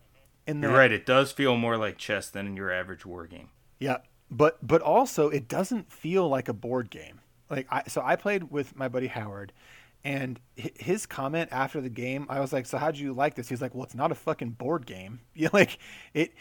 [0.49, 3.49] in You're right; it does feel more like chess than your average war game.
[3.79, 3.97] Yeah,
[4.29, 7.21] but but also it doesn't feel like a board game.
[7.49, 9.53] Like I so I played with my buddy Howard,
[10.03, 13.61] and his comment after the game, I was like, "So how'd you like this?" He's
[13.61, 15.21] like, "Well, it's not a fucking board game.
[15.33, 15.79] Yeah, like
[16.13, 16.33] it."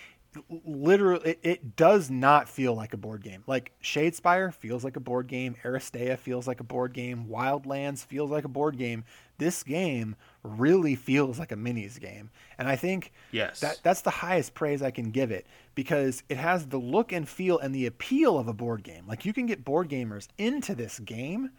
[0.50, 3.42] Literally, it, it does not feel like a board game.
[3.46, 5.56] Like Shadespire feels like a board game.
[5.64, 7.26] Aristeia feels like a board game.
[7.28, 9.04] Wildlands feels like a board game.
[9.38, 13.61] This game really feels like a minis game, and I think Yes.
[13.61, 17.28] that that's the highest praise I can give it because it has the look and
[17.28, 19.07] feel and the appeal of a board game.
[19.07, 21.51] Like you can get board gamers into this game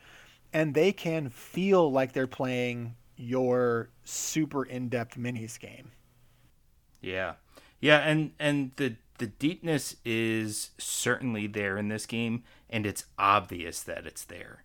[0.53, 5.91] and they can feel like they're playing your super in-depth minis game.
[7.01, 7.35] Yeah,
[7.79, 13.83] yeah, and and the the deepness is certainly there in this game, and it's obvious
[13.83, 14.63] that it's there.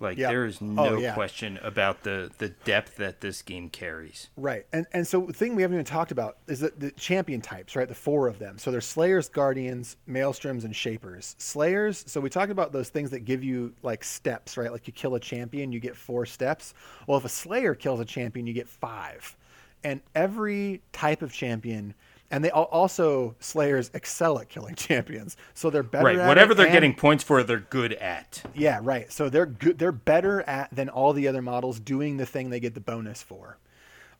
[0.00, 0.28] Like Yeah.
[0.30, 1.12] there is Oh, no yeah.
[1.14, 4.30] question about the the depth that this game carries.
[4.36, 4.66] Right.
[4.72, 7.76] And and so the thing we haven't even talked about is that the champion types,
[7.76, 7.86] right?
[7.86, 8.58] The four of them.
[8.58, 11.36] So there's Slayers, Guardians, Maelstroms, and Shapers.
[11.38, 14.72] Slayers, so we talked about those things that give you like steps, right?
[14.72, 16.72] Like you kill a champion, you get four steps.
[17.06, 19.36] Well, if a Slayer kills a champion, you get five.
[19.84, 21.94] And every type of champion
[22.30, 26.08] and they also Slayers excel at killing champions, so they're better.
[26.08, 26.18] At right.
[26.24, 28.42] at Whatever they're and- getting points for, they're good at.
[28.54, 29.10] Yeah, right.
[29.12, 29.78] So they're good.
[29.78, 33.22] They're better at than all the other models doing the thing they get the bonus
[33.22, 33.58] for.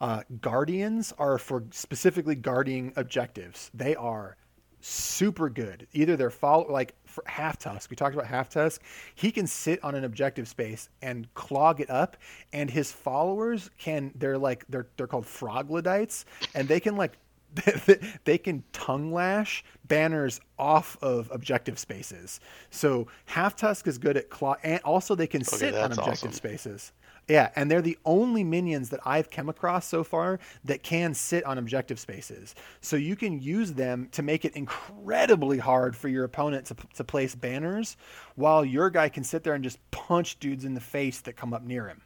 [0.00, 3.70] Uh, Guardians are for specifically guarding objectives.
[3.74, 4.36] They are
[4.80, 5.86] super good.
[5.92, 7.90] Either they're follow like for Halftusk.
[7.90, 8.78] We talked about Halftusk.
[9.14, 12.16] He can sit on an objective space and clog it up,
[12.52, 14.10] and his followers can.
[14.14, 17.18] They're like they're they're called Froglodytes, and they can like.
[18.24, 22.40] they can tongue lash banners off of objective spaces.
[22.70, 26.32] So Halftusk is good at claw, and also they can sit on objective awesome.
[26.32, 26.92] spaces.
[27.28, 31.44] Yeah, and they're the only minions that I've come across so far that can sit
[31.44, 32.56] on objective spaces.
[32.80, 37.04] So you can use them to make it incredibly hard for your opponent to, to
[37.04, 37.96] place banners,
[38.34, 41.54] while your guy can sit there and just punch dudes in the face that come
[41.54, 42.02] up near him.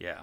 [0.00, 0.22] Yeah.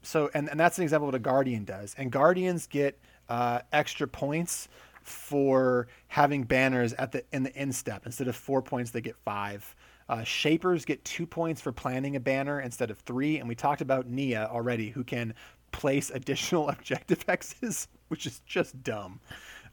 [0.00, 1.94] So, and, and that's an example of what a guardian does.
[1.98, 4.68] And guardians get uh, extra points
[5.02, 8.04] for having banners at the in the end step.
[8.06, 9.74] Instead of four points, they get five.
[10.08, 13.38] Uh, shapers get two points for planning a banner instead of three.
[13.38, 15.34] And we talked about Nia already, who can
[15.70, 19.20] place additional objective hexes, which is just dumb.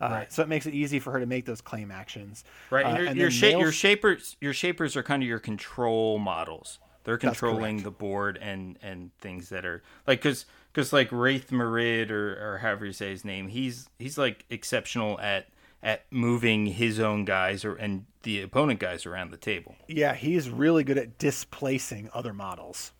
[0.02, 0.34] Uh, Right.
[0.34, 2.44] So it makes it easy for her to make those claim actions.
[2.70, 2.86] Right.
[2.86, 5.40] Uh, and your, and your, sha- male your shapers your shapers are kind of your
[5.40, 6.80] control models.
[7.06, 12.34] They're controlling the board and and things that are like because because like Raith'Marid or
[12.56, 15.48] or however you say his name, he's he's like exceptional at
[15.82, 19.76] at moving his own guys or and the opponent guys around the table.
[19.88, 22.92] Yeah, he's really good at displacing other models.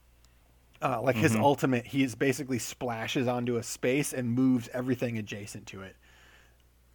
[0.82, 5.66] Uh, like his ultimate, he is basically splashes onto a space and moves everything adjacent
[5.66, 5.96] to it,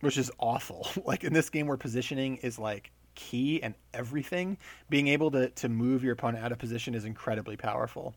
[0.01, 0.87] which is awful.
[1.05, 4.59] like in this game where positioning is like key and everything,
[4.91, 8.15] being able to, to move your opponent out of position is incredibly powerful.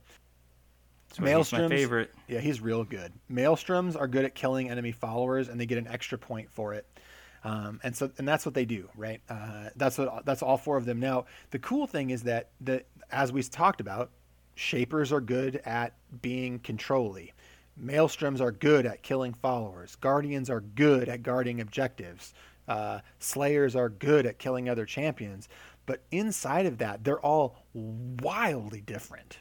[1.13, 2.13] So he's my Maelstroms- favorite.
[2.27, 3.13] Yeah, he's real good.
[3.31, 6.85] Maelstroms are good at killing enemy followers, and they get an extra point for it.
[7.43, 9.21] Um, and so, and that's what they do, right?
[9.29, 10.99] Uh, that's what that's all four of them.
[10.99, 14.11] Now, the cool thing is that the as we talked about,
[14.55, 17.33] shapers are good at being controlly.
[17.81, 19.95] Maelstroms are good at killing followers.
[19.97, 22.33] Guardians are good at guarding objectives.
[22.67, 25.49] Uh, Slayers are good at killing other champions.
[25.85, 29.39] But inside of that, they're all wildly different.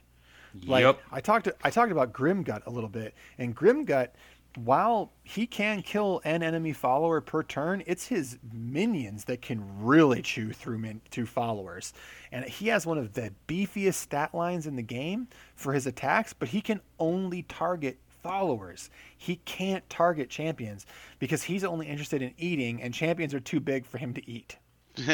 [0.66, 1.00] Like yep.
[1.10, 4.08] I talked I talked about Grimgut a little bit, and Grimgut,
[4.56, 10.22] while he can kill an enemy follower per turn, it's his minions that can really
[10.22, 11.92] chew through min- through followers,
[12.30, 16.32] and he has one of the beefiest stat lines in the game for his attacks,
[16.32, 18.90] but he can only target followers.
[19.16, 20.86] He can't target champions
[21.18, 24.56] because he's only interested in eating, and champions are too big for him to eat.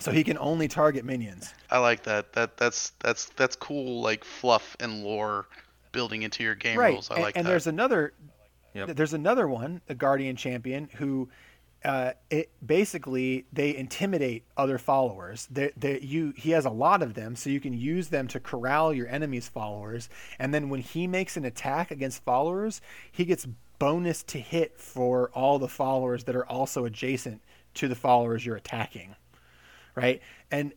[0.00, 1.54] so he can only target minions.
[1.70, 2.32] I like that.
[2.32, 4.00] That that's that's that's cool.
[4.00, 5.46] Like fluff and lore
[5.92, 6.92] building into your game right.
[6.92, 7.10] rules.
[7.10, 7.50] I and, like and that.
[7.50, 8.12] there's another
[8.74, 8.96] Yep.
[8.96, 11.28] there's another one, a guardian champion who
[11.84, 15.48] uh, it basically they intimidate other followers.
[15.50, 18.40] They, they, you he has a lot of them, so you can use them to
[18.40, 20.08] corral your enemy's followers.
[20.38, 22.80] And then when he makes an attack against followers,
[23.10, 23.46] he gets
[23.78, 27.40] bonus to hit for all the followers that are also adjacent
[27.74, 29.16] to the followers you're attacking
[30.00, 30.20] right?
[30.50, 30.72] And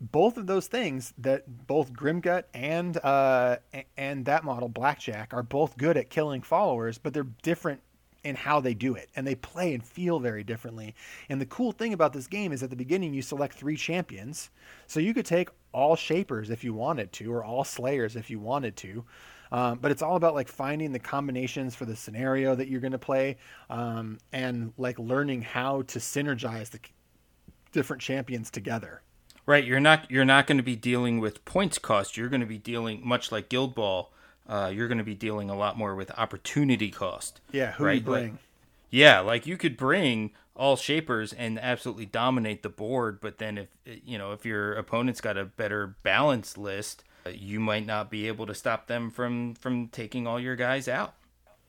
[0.00, 3.56] both of those things that both Grimgut and uh,
[3.96, 7.80] and that model Blackjack are both good at killing followers, but they're different
[8.24, 10.94] in how they do it, and they play and feel very differently.
[11.28, 14.50] And the cool thing about this game is at the beginning you select three champions,
[14.86, 18.38] so you could take all Shapers if you wanted to, or all Slayers if you
[18.38, 19.04] wanted to.
[19.52, 22.92] Um, but it's all about like finding the combinations for the scenario that you're going
[22.92, 23.36] to play,
[23.68, 26.80] um, and like learning how to synergize the
[27.74, 29.02] different champions together.
[29.46, 32.16] Right, you're not you're not going to be dealing with points cost.
[32.16, 34.10] You're going to be dealing much like Guild Ball.
[34.48, 37.40] Uh, you're going to be dealing a lot more with opportunity cost.
[37.52, 38.30] Yeah, who Right, you bring?
[38.32, 38.40] like-
[38.90, 43.68] Yeah, like you could bring all shapers and absolutely dominate the board, but then if
[43.84, 48.26] you know if your opponent's got a better balanced list, uh, you might not be
[48.28, 51.14] able to stop them from from taking all your guys out.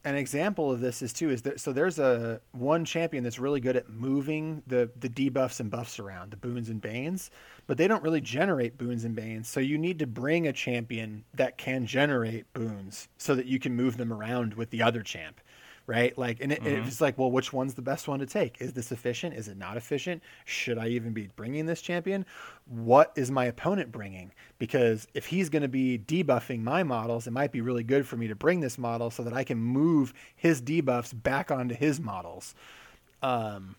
[0.06, 3.60] An example of this is too is there, so there's a one champion that's really
[3.60, 7.32] good at moving the the debuffs and buffs around the boons and banes,
[7.66, 9.48] but they don't really generate boons and banes.
[9.48, 13.76] So you need to bring a champion that can generate boons so that you can
[13.76, 15.42] move them around with the other champ,
[15.88, 16.18] right?
[16.18, 18.60] Like, and it, it's like, well, which one's the best one to take?
[18.60, 19.36] Is this efficient?
[19.36, 20.24] Is it not efficient?
[20.46, 22.26] Should I even be bringing this champion?
[22.66, 24.32] What is my opponent bringing?
[24.58, 28.18] Because if he's going to be debuffing my models, it might be really good for
[28.18, 32.00] me to bring this model so that I can move his debuffs back onto his
[32.00, 32.56] models.
[33.22, 33.76] Um,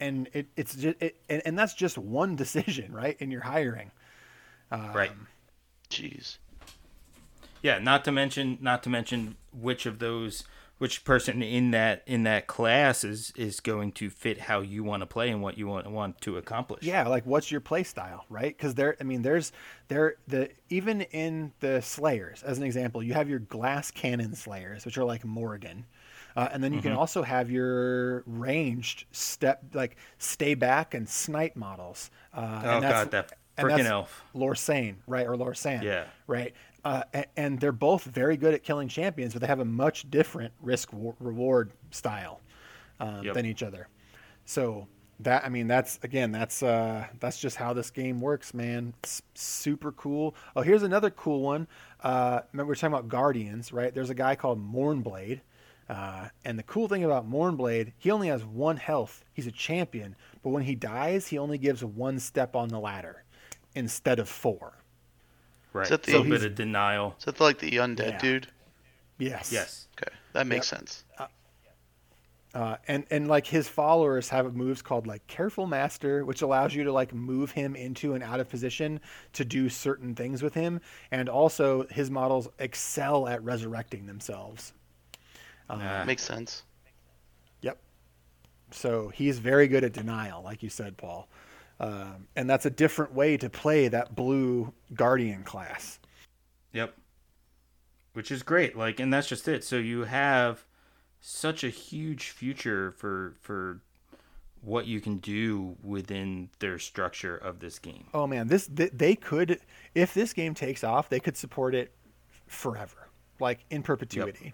[0.00, 3.16] and it, it's just, it, and, and that's just one decision, right?
[3.18, 3.90] In your hiring.
[4.94, 5.12] right.
[5.88, 6.38] Jeez.
[7.62, 10.44] Yeah, not to mention not to mention which of those
[10.82, 15.00] which person in that in that class is is going to fit how you want
[15.00, 16.82] to play and what you want want to accomplish.
[16.82, 18.52] Yeah, like what's your play style, right?
[18.56, 19.52] Because there, I mean, there's
[19.86, 24.84] there the even in the Slayers, as an example, you have your glass cannon Slayers,
[24.84, 25.86] which are like Morgan.
[26.34, 26.88] Uh, and then you mm-hmm.
[26.88, 32.10] can also have your ranged step, like stay back and snipe models.
[32.34, 36.54] Uh, oh god, that freaking elf, Lorsann, right, or Lorsann, yeah, right.
[36.84, 37.02] Uh,
[37.36, 40.88] and they're both very good at killing champions, but they have a much different risk
[41.20, 42.40] reward style
[42.98, 43.34] um, yep.
[43.34, 43.88] than each other.
[44.44, 44.88] So
[45.20, 48.94] that I mean, that's again, that's uh, that's just how this game works, man.
[48.98, 50.34] It's super cool.
[50.56, 51.68] Oh, here's another cool one.
[52.02, 53.94] Uh, remember we are talking about Guardians, right?
[53.94, 55.40] There's a guy called Mournblade.
[55.88, 59.24] Uh, and the cool thing about Mournblade, he only has one health.
[59.34, 63.24] He's a champion, but when he dies, he only gives one step on the ladder
[63.74, 64.81] instead of four.
[65.72, 65.84] Right.
[65.84, 67.14] Is that the, a little bit of denial.
[67.18, 68.18] Is that like the undead yeah.
[68.18, 68.48] dude?
[69.18, 69.52] Yes.
[69.52, 69.88] Yes.
[69.96, 70.80] Okay, that makes yep.
[70.80, 71.04] sense.
[71.18, 71.26] Uh,
[72.54, 76.84] uh, and and like his followers have moves called like careful master which allows you
[76.84, 79.00] to like move him into and out of position
[79.32, 84.74] to do certain things with him and also his models excel at resurrecting themselves
[85.70, 86.64] uh, makes sense
[87.62, 87.78] yep
[88.70, 91.28] so he's very good at denial like you said paul
[91.82, 95.98] um, and that's a different way to play that blue guardian class.
[96.72, 96.94] Yep.
[98.12, 98.76] Which is great.
[98.76, 99.64] Like, and that's just it.
[99.64, 100.64] So you have
[101.20, 103.80] such a huge future for for
[104.60, 108.06] what you can do within their structure of this game.
[108.14, 109.58] Oh man, this they could
[109.94, 111.92] if this game takes off, they could support it
[112.46, 113.08] forever,
[113.40, 114.52] like in perpetuity.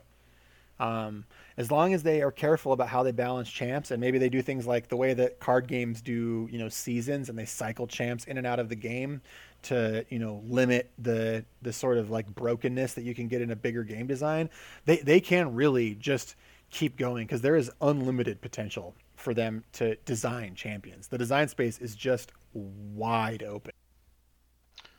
[0.81, 0.89] Yep.
[0.89, 1.25] Um,
[1.59, 4.41] as long as they are careful about how they balance champs, and maybe they do
[4.41, 8.25] things like the way that card games do, you know, seasons, and they cycle champs
[8.25, 9.21] in and out of the game
[9.65, 13.51] to, you know, limit the the sort of like brokenness that you can get in
[13.51, 14.49] a bigger game design.
[14.85, 16.37] They they can really just
[16.71, 21.09] keep going because there is unlimited potential for them to design champions.
[21.09, 23.73] The design space is just wide open.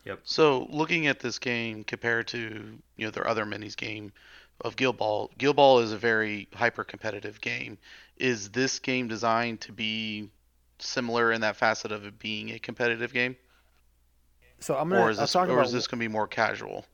[0.03, 0.19] Yep.
[0.23, 4.11] So looking at this game compared to you know their other minis game,
[4.61, 5.31] of Guild Ball.
[5.37, 7.77] Guild Ball is a very hyper competitive game.
[8.17, 10.29] Is this game designed to be
[10.79, 13.35] similar in that facet of it being a competitive game?
[14.59, 15.01] So I'm gonna.
[15.01, 16.85] Or is this, or about, is this gonna be more casual?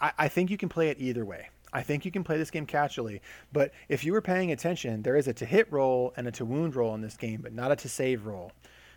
[0.00, 1.48] I, I think you can play it either way.
[1.72, 3.20] I think you can play this game casually,
[3.52, 6.44] but if you were paying attention, there is a to hit roll and a to
[6.46, 8.52] wound roll in this game, but not a to save roll.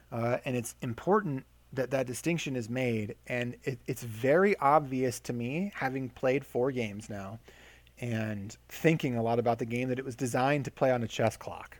[0.09, 3.15] Uh, and it's important that that distinction is made.
[3.27, 7.39] And it, it's very obvious to me, having played four games now,
[8.01, 11.07] and thinking a lot about the game that it was designed to play on a
[11.07, 11.77] chess clock.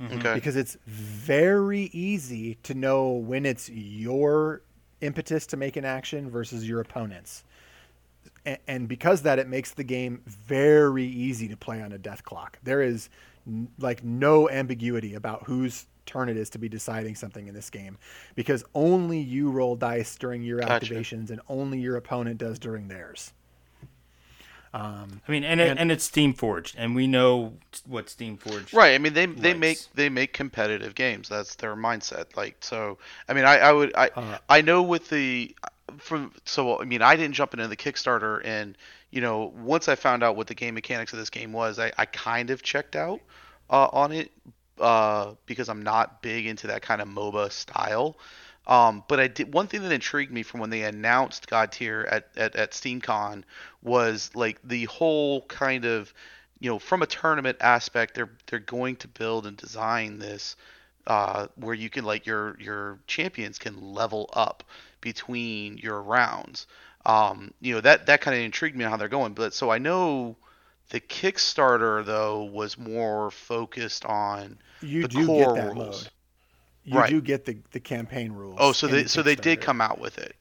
[0.00, 0.18] Mm-hmm.
[0.18, 0.34] Okay.
[0.34, 4.62] Because it's very easy to know when it's your
[5.00, 7.44] impetus to make an action versus your opponent's.
[8.44, 12.20] And, and because that, it makes the game very easy to play on a chess
[12.20, 12.58] clock.
[12.62, 13.08] There is
[13.46, 17.68] n- like no ambiguity about whose turn it is to be deciding something in this
[17.68, 17.98] game
[18.36, 20.86] because only you roll dice during your gotcha.
[20.86, 23.32] activations and only your opponent does during theirs.
[24.76, 27.54] Um, I mean, and, and, and it's Steamforged, and we know
[27.86, 28.74] what Steam Forged.
[28.74, 28.94] Right.
[28.94, 29.40] I mean, they likes.
[29.40, 31.30] they make they make competitive games.
[31.30, 32.36] That's their mindset.
[32.36, 32.98] Like so.
[33.26, 35.56] I mean, I, I would I uh, I know with the
[35.96, 38.76] from so I mean I didn't jump into the Kickstarter and
[39.10, 41.92] you know once I found out what the game mechanics of this game was, I,
[41.96, 43.20] I kind of checked out
[43.70, 44.30] uh, on it
[44.78, 48.18] uh, because I'm not big into that kind of MOBA style.
[48.66, 52.28] Um, but I did one thing that intrigued me from when they announced Godtear at,
[52.36, 53.44] at, at SteamCon
[53.82, 56.12] was like the whole kind of
[56.58, 60.56] you know from a tournament aspect they're they're going to build and design this
[61.06, 64.64] uh, where you can like your your champions can level up
[65.00, 66.66] between your rounds.
[67.04, 69.34] Um, you know that that kind of intrigued me on how they're going.
[69.34, 70.36] But so I know
[70.90, 76.04] the Kickstarter though was more focused on you the do core get that rules.
[76.04, 76.10] Mode
[76.86, 77.10] you right.
[77.10, 78.58] do get the, the campaign rules.
[78.60, 80.36] Oh, so they the so they did come out with it.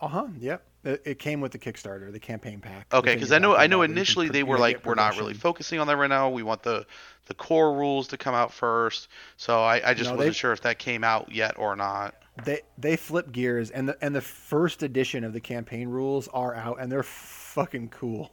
[0.00, 0.26] Uh huh.
[0.38, 0.64] Yep.
[0.84, 2.86] It, it, came with the Kickstarter, the campaign pack.
[2.94, 5.88] Okay, because I know I know initially they were like, we're not really focusing on
[5.88, 6.30] that right now.
[6.30, 6.86] We want the
[7.26, 9.08] the core rules to come out first.
[9.36, 12.14] So I, I just no, wasn't sure if that came out yet or not.
[12.44, 16.54] They they flip gears, and the and the first edition of the campaign rules are
[16.54, 18.30] out, and they're fucking cool.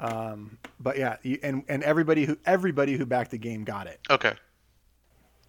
[0.00, 4.00] Um, but yeah, you, and and everybody who everybody who backed the game got it.
[4.10, 4.32] Okay.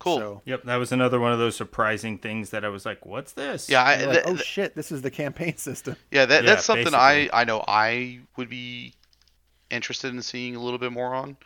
[0.02, 0.18] Cool.
[0.18, 3.34] So, yep, that was another one of those surprising things that I was like, "What's
[3.34, 5.96] this?" Yeah, I, like, oh shit, this is the campaign system.
[6.10, 7.32] Yeah, that, yeah that's something basically.
[7.32, 8.96] I I know I would be
[9.70, 11.38] interested in seeing a little bit more on.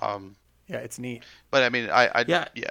[0.00, 0.36] Um,
[0.66, 1.24] yeah, it's neat.
[1.50, 2.70] But I mean, I, I yeah yeah.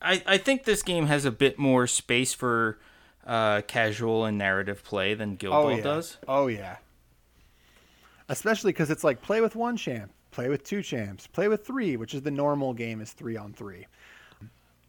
[0.00, 2.78] I I think this game has a bit more space for
[3.26, 5.82] uh, casual and narrative play than Guild oh, Ball yeah.
[5.82, 6.16] does.
[6.26, 6.76] Oh yeah.
[8.30, 11.96] especially because it's like play with one champ, play with two champs, play with three,
[11.96, 13.86] which is the normal game is three on three.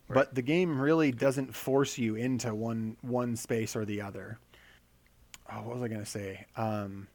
[0.07, 4.39] But the game really doesn't force you into one one space or the other.
[5.51, 6.45] Oh, what was I gonna say?
[6.55, 7.07] Um,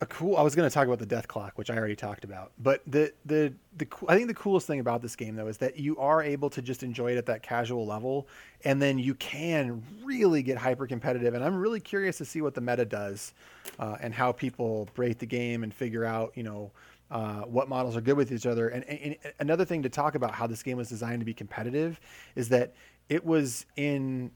[0.00, 0.36] a cool.
[0.36, 2.52] I was going to talk about the chess clock, which I already talked about.
[2.58, 5.78] But the the the I think the coolest thing about this game though is that
[5.78, 8.26] you are able to just enjoy it at that casual level,
[8.64, 11.34] and then you can really get hyper competitive.
[11.34, 13.34] And I'm really curious to see what the meta does,
[13.78, 16.70] uh, and how people break the game and figure out you know.
[17.10, 18.68] Uh, what models are good with each other.
[18.68, 21.34] And, and, and another thing to talk about how this game was designed to be
[21.34, 22.00] competitive
[22.36, 22.74] is that
[23.08, 24.30] it was in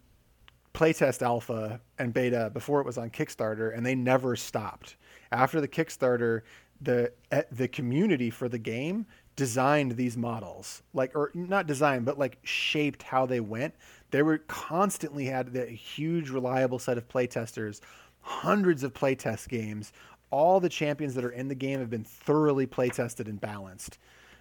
[0.74, 4.96] playtest alpha and beta before it was on Kickstarter, and they never stopped.
[5.30, 6.42] After the Kickstarter,
[6.80, 9.06] the eh, the community for the game
[9.36, 13.74] designed these models, like or not designed, but like shaped how they went.
[14.10, 17.80] They were constantly had a huge reliable set of playtesters,
[18.20, 19.92] hundreds of playtest games.
[20.34, 23.98] All the champions that are in the game have been thoroughly playtested and balanced.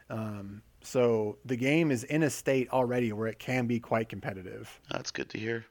[0.09, 4.81] Um, so the game is in a state already where it can be quite competitive.
[4.89, 5.65] That's good to hear.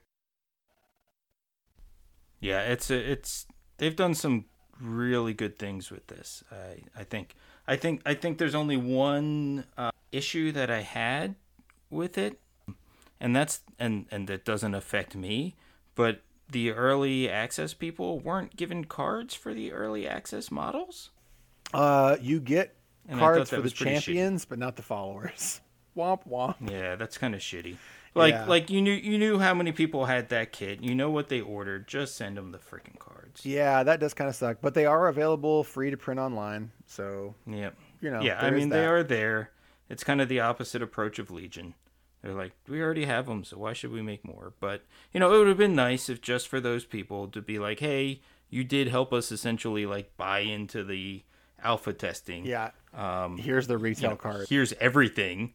[2.38, 3.46] Yeah, it's a, it's
[3.78, 4.44] they've done some
[4.80, 6.44] really good things with this.
[6.52, 7.34] I I think
[7.66, 11.34] I think I think there's only one uh, issue that I had
[11.90, 12.40] with it,
[13.20, 15.56] and that's and and that doesn't affect me,
[15.96, 16.22] but
[16.52, 21.10] the early access people weren't given cards for the early access models.
[21.74, 22.76] Uh, you get
[23.08, 25.60] and cards for the champions, but not the followers.
[25.96, 26.56] womp womp.
[26.70, 27.76] Yeah, that's kind of shitty.
[28.14, 28.44] Like yeah.
[28.44, 30.82] like you knew you knew how many people had that kit.
[30.82, 31.88] You know what they ordered.
[31.88, 33.46] Just send them the freaking cards.
[33.46, 34.58] Yeah, that does kind of suck.
[34.60, 36.72] But they are available free to print online.
[36.86, 37.74] So yep.
[38.02, 38.20] You know.
[38.20, 39.50] Yeah, I mean they are there.
[39.88, 41.74] It's kind of the opposite approach of Legion.
[42.22, 44.52] They're like, we already have them, so why should we make more?
[44.60, 47.58] But you know, it would have been nice if just for those people to be
[47.58, 51.22] like, hey, you did help us essentially like buy into the
[51.62, 52.44] alpha testing.
[52.44, 52.70] Yeah.
[52.94, 54.46] Um, here's the retail you know, card.
[54.48, 55.54] Here's everything.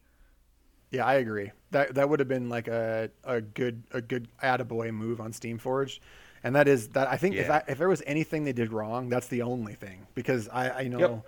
[0.90, 1.52] Yeah, I agree.
[1.70, 6.00] That that would have been like a, a good a good attaboy move on Steamforged.
[6.42, 7.42] And that is that I think yeah.
[7.42, 10.70] if I, if there was anything they did wrong, that's the only thing because I,
[10.70, 11.24] I know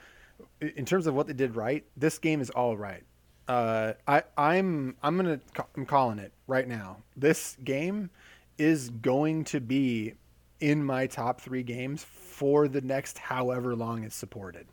[0.61, 0.75] yep.
[0.77, 3.05] in terms of what they did right, this game is all right.
[3.51, 5.41] Uh, I I'm I'm gonna
[5.77, 6.99] I'm calling it right now.
[7.17, 8.11] This game
[8.59, 10.15] is going to be
[10.61, 14.69] in my top three games for the next however long it's supported.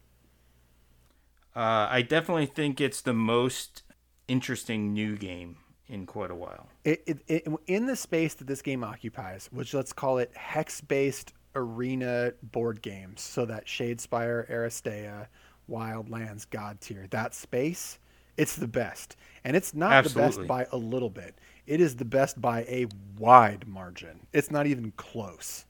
[1.55, 3.81] Uh, I definitely think it's the most
[4.27, 5.57] interesting new game
[5.87, 6.69] in quite a while.
[6.83, 11.33] It, it, it, in the space that this game occupies, which let's call it hex-based
[11.55, 15.29] arena board games, so that Shadespire, Aristeia,
[15.67, 17.97] Wildlands, Godtear, that space,
[18.37, 20.31] it's the best, and it's not Absolutely.
[20.31, 21.35] the best by a little bit.
[21.65, 24.27] It is the best by a wide margin.
[24.31, 25.65] It's not even close.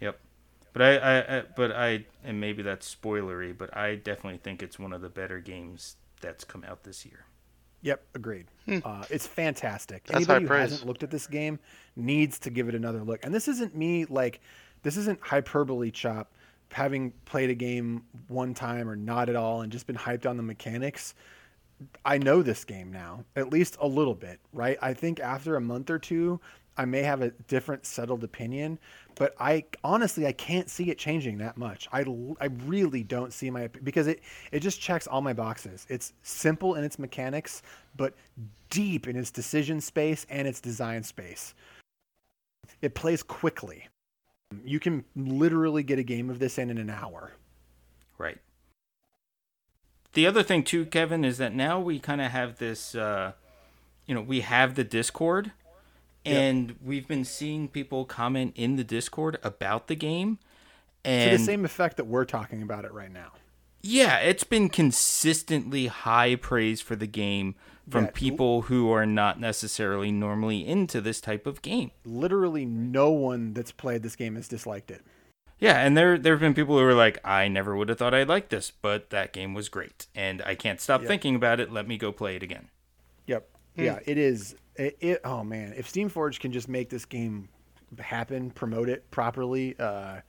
[0.00, 0.18] Yep.
[0.72, 4.78] But I, I, I but I, and maybe that's spoilery, but I definitely think it's
[4.78, 7.24] one of the better games that's come out this year.
[7.82, 8.46] Yep, agreed.
[8.64, 8.78] Hmm.
[8.84, 10.04] Uh, it's fantastic.
[10.04, 10.70] That's Anybody who praise.
[10.70, 11.60] hasn't looked at this game
[11.94, 13.24] needs to give it another look.
[13.24, 14.40] And this isn't me like
[14.82, 16.32] this isn't hyperbole chop
[16.72, 20.36] having played a game one time or not at all and just been hyped on
[20.36, 21.14] the mechanics.
[22.04, 24.78] I know this game now, at least a little bit, right?
[24.80, 26.40] I think after a month or two,
[26.78, 28.78] I may have a different settled opinion,
[29.14, 31.88] but I honestly I can't see it changing that much.
[31.92, 32.04] I,
[32.40, 34.20] I really don't see my because it
[34.52, 35.86] it just checks all my boxes.
[35.88, 37.62] It's simple in its mechanics,
[37.96, 38.14] but
[38.68, 41.54] deep in its decision space and its design space.
[42.82, 43.88] It plays quickly.
[44.64, 47.32] You can literally get a game of this in in an hour.
[48.18, 48.38] Right.
[50.16, 52.94] The other thing too, Kevin, is that now we kind of have this.
[52.94, 53.32] Uh,
[54.06, 55.52] you know, we have the Discord
[56.26, 56.76] and yep.
[56.84, 60.38] we've been seeing people comment in the Discord about the game,
[61.04, 63.32] and to the same effect that we're talking about it right now.
[63.82, 67.54] Yeah, it's been consistently high praise for the game
[67.88, 68.10] from yeah.
[68.12, 71.92] people who are not necessarily normally into this type of game.
[72.04, 75.02] Literally, no one that's played this game has disliked it.
[75.58, 78.12] Yeah, and there there have been people who were like, "I never would have thought
[78.12, 81.08] I'd like this, but that game was great, and I can't stop yep.
[81.08, 81.72] thinking about it.
[81.72, 82.68] Let me go play it again."
[83.26, 83.48] Yep.
[83.78, 83.84] Mm.
[83.84, 87.48] Yeah, it is it, it, oh man, if Steamforged can just make this game
[87.98, 90.20] happen, promote it properly, uh,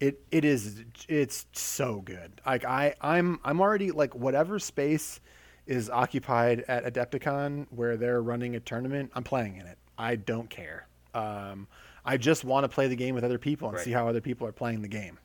[0.00, 2.40] it it is it's so good.
[2.44, 5.20] Like I I'm I'm already like whatever space
[5.66, 9.78] is occupied at Adepticon where they're running a tournament, I'm playing in it.
[9.98, 10.86] I don't care.
[11.14, 11.66] Um,
[12.06, 13.84] I just want to play the game with other people and right.
[13.84, 15.18] see how other people are playing the game.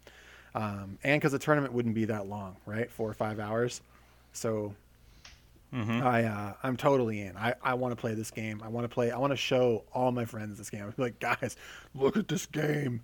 [0.54, 2.92] Um, and because the tournament wouldn't be that long, right?
[2.92, 3.82] Four or five hours.
[4.34, 4.76] So
[5.74, 6.06] Mm-hmm.
[6.06, 7.38] I uh, I'm totally in.
[7.38, 8.62] I, I want to play this game.
[8.64, 9.12] I want to play.
[9.12, 10.84] I want to show all my friends this game.
[10.84, 11.56] I'm like, guys,
[11.96, 13.02] look at this game.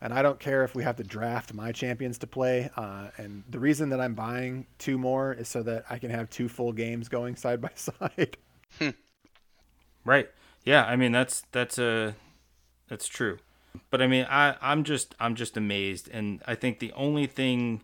[0.00, 2.70] and I don't care if we have to draft my champions to play.
[2.76, 6.30] Uh, and the reason that I'm buying two more is so that I can have
[6.30, 8.38] two full games going side by side.
[10.04, 10.30] Right.
[10.64, 10.84] Yeah.
[10.86, 12.12] I mean, that's that's a uh,
[12.88, 13.38] that's true.
[13.90, 17.82] But I mean, I I'm just I'm just amazed, and I think the only thing,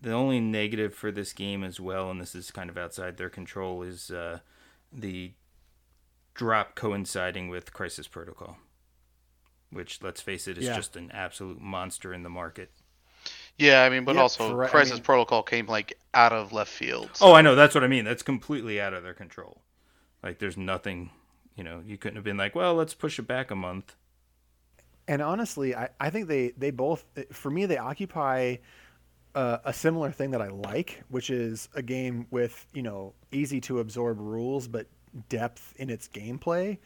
[0.00, 3.28] the only negative for this game as well, and this is kind of outside their
[3.28, 4.38] control, is uh,
[4.92, 5.32] the
[6.34, 8.56] drop coinciding with Crisis Protocol
[9.70, 10.76] which let's face it is yeah.
[10.76, 12.70] just an absolute monster in the market.
[13.56, 16.70] Yeah, I mean, but also for, Crisis I mean, Protocol came like out of left
[16.70, 17.10] field.
[17.14, 17.26] So.
[17.26, 17.54] Oh, I know.
[17.54, 18.04] That's what I mean.
[18.04, 19.62] That's completely out of their control.
[20.22, 21.10] Like, there's nothing.
[21.56, 23.94] You know, you couldn't have been like, well, let's push it back a month.
[25.10, 28.56] And honestly, I, I think they they both for me they occupy
[29.34, 33.60] uh, a similar thing that I like, which is a game with you know easy
[33.62, 34.86] to absorb rules but
[35.28, 36.78] depth in its gameplay.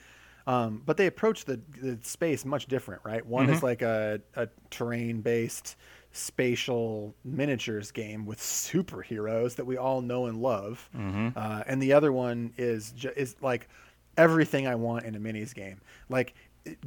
[0.46, 3.24] Um, but they approach the, the space much different, right?
[3.24, 3.54] One mm-hmm.
[3.56, 5.76] is like a, a terrain based
[6.12, 11.28] spatial miniatures game with superheroes that we all know and love, mm-hmm.
[11.36, 13.68] uh, and the other one is ju- is like
[14.16, 15.82] everything I want in a minis game.
[16.08, 16.34] Like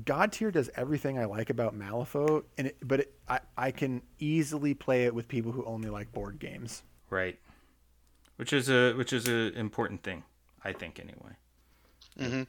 [0.03, 4.73] Godtear does everything I like about Malifaux, and it, but it, I I can easily
[4.73, 6.83] play it with people who only like board games.
[7.09, 7.37] Right,
[8.37, 10.23] which is a which is a important thing,
[10.63, 11.35] I think anyway.
[12.19, 12.43] Mm-hmm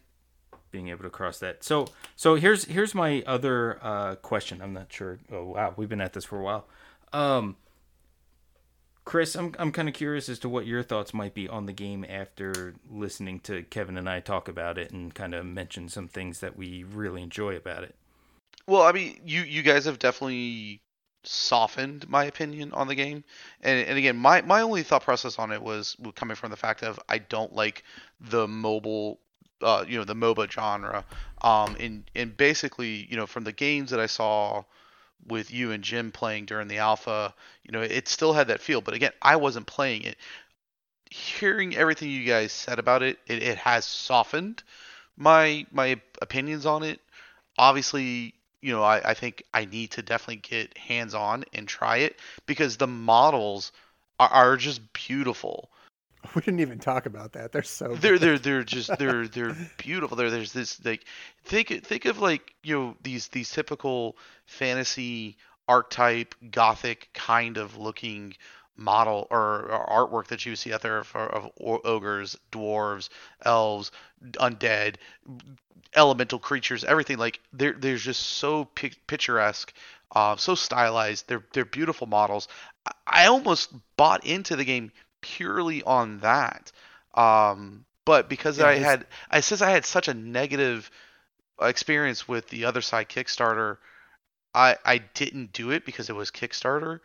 [0.71, 1.65] being able to cross that.
[1.65, 1.87] So
[2.17, 4.61] so here's here's my other uh, question.
[4.61, 5.19] I'm not sure.
[5.33, 6.67] Oh wow, we've been at this for a while.
[7.13, 7.57] Um,
[9.09, 11.73] Chris, I'm I'm kind of curious as to what your thoughts might be on the
[11.73, 16.09] game after listening to Kevin and I talk about it and kind of mention some
[16.09, 17.95] things that we really enjoy about it.
[18.67, 20.83] Well, I mean, you you guys have definitely
[21.25, 23.25] softened my opinion on the game.
[23.63, 26.83] And, and again, my, my only thought process on it was coming from the fact
[26.83, 27.85] of I don't like
[28.21, 29.21] the mobile
[29.63, 31.03] uh, you know the MOBA genre.
[31.41, 34.65] Um, and and basically, you know, from the games that I saw
[35.27, 37.35] with you and Jim playing during the alpha,
[37.65, 38.81] you know, it still had that feel.
[38.81, 40.17] But again, I wasn't playing it.
[41.11, 44.63] Hearing everything you guys said about it, it, it has softened
[45.17, 47.01] my my opinions on it.
[47.59, 51.99] Obviously, you know, I, I think I need to definitely get hands on and try
[51.99, 53.73] it because the models
[54.21, 55.71] are, are just beautiful.
[56.39, 57.51] We didn't even talk about that.
[57.51, 60.17] They're so they're they're they're just they're they're beautiful.
[60.17, 61.05] There there's this like
[61.43, 64.17] think think of like you know these these typical
[64.47, 65.37] fantasy
[65.67, 68.35] archetype gothic kind of looking
[68.77, 73.09] model or, or artwork that you see out there of, of ogres, dwarves,
[73.45, 73.91] elves,
[74.35, 74.95] undead,
[75.97, 79.73] elemental creatures, everything like they're they're just so picturesque,
[80.15, 81.27] uh, so stylized.
[81.27, 82.47] They're they're beautiful models.
[83.09, 86.73] I almost bought into the game purely on that.
[87.15, 90.91] Um, but because yeah, I had, I since I had such a negative
[91.61, 93.79] experience with the other side Kickstarter,
[94.55, 97.01] I I didn't do it because it was Kickstarter,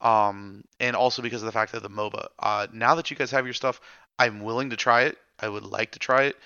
[0.00, 2.28] um, and also because of the fact that the MOBA.
[2.38, 3.80] Uh, now that you guys have your stuff,
[4.18, 5.18] I'm willing to try it.
[5.38, 6.36] I would like to try it.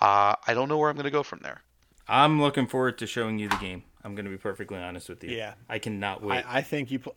[0.00, 1.62] Uh, I don't know where I'm going to go from there.
[2.08, 3.84] I'm looking forward to showing you the game.
[4.04, 5.30] I'm going to be perfectly honest with you.
[5.36, 6.44] Yeah, I cannot wait.
[6.46, 6.98] I, I think you.
[6.98, 7.14] Pl-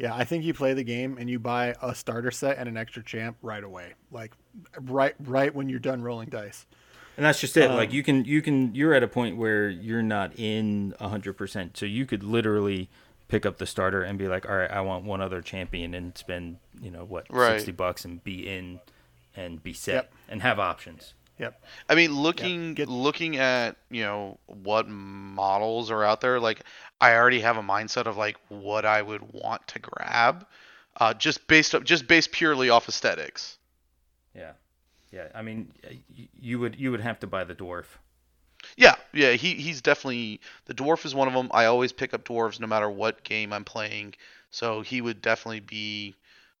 [0.00, 2.78] yeah, I think you play the game and you buy a starter set and an
[2.78, 3.92] extra champ right away.
[4.10, 4.32] Like
[4.80, 6.64] right right when you're done rolling dice.
[7.18, 7.70] And that's just it.
[7.70, 11.76] Um, like you can you can you're at a point where you're not in 100%.
[11.76, 12.88] So you could literally
[13.28, 16.16] pick up the starter and be like, "All right, I want one other champion and
[16.16, 17.58] spend, you know, what, right.
[17.58, 18.80] 60 bucks and be in
[19.36, 20.12] and be set yep.
[20.30, 21.64] and have options." Yep.
[21.88, 22.76] I mean, looking yep.
[22.76, 22.88] Get...
[22.88, 26.62] looking at you know what models are out there, like
[27.00, 30.46] I already have a mindset of like what I would want to grab,
[30.98, 33.56] uh, just based up, just based purely off aesthetics.
[34.36, 34.52] Yeah,
[35.10, 35.28] yeah.
[35.34, 35.72] I mean,
[36.38, 37.86] you would you would have to buy the dwarf.
[38.76, 39.32] Yeah, yeah.
[39.32, 41.48] He he's definitely the dwarf is one of them.
[41.52, 44.12] I always pick up dwarves no matter what game I'm playing,
[44.50, 46.14] so he would definitely be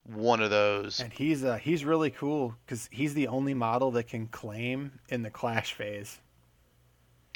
[0.04, 1.00] one of those.
[1.00, 5.22] And he's uh, he's really cool because he's the only model that can claim in
[5.22, 6.18] the clash phase.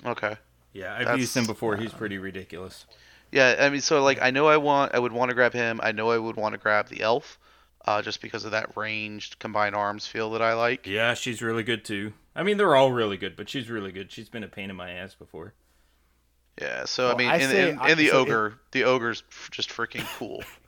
[0.04, 0.36] Okay.
[0.72, 1.76] Yeah, I've That's, used him before.
[1.76, 2.84] Uh, He's pretty ridiculous.
[3.30, 5.80] Yeah, I mean, so like I know I want, I would want to grab him.
[5.82, 7.38] I know I would want to grab the elf,
[7.84, 10.86] uh, just because of that ranged combined arms feel that I like.
[10.86, 12.12] Yeah, she's really good too.
[12.36, 14.10] I mean, they're all really good, but she's really good.
[14.10, 15.54] She's been a pain in my ass before.
[16.60, 20.06] Yeah, so well, I mean, I and, and, the ogre, it, the ogre's just freaking
[20.18, 20.42] cool.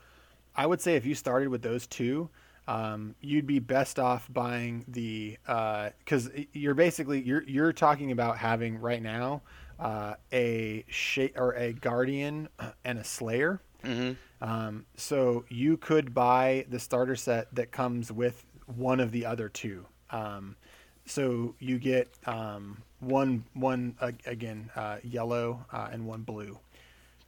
[0.56, 2.30] I would say if you started with those two,
[2.66, 8.38] um, you'd be best off buying the because uh, you're basically you're you're talking about
[8.38, 9.42] having right now
[9.78, 12.48] uh, a sh- or a guardian
[12.84, 13.60] and a slayer.
[13.84, 14.12] Mm-hmm.
[14.40, 19.48] Um, so you could buy the starter set that comes with one of the other
[19.48, 19.86] two.
[20.10, 20.56] Um,
[21.04, 26.58] so you get um, one one uh, again uh, yellow uh, and one blue.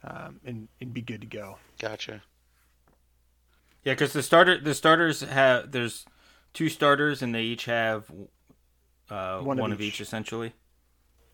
[0.03, 1.57] um, and, and be good to go.
[1.79, 2.21] Gotcha.
[3.89, 6.05] Yeah, because the starter the starters have there's
[6.53, 8.11] two starters and they each have
[9.09, 9.95] uh, One one, of of, each.
[9.95, 10.01] each.
[10.01, 10.53] essentially.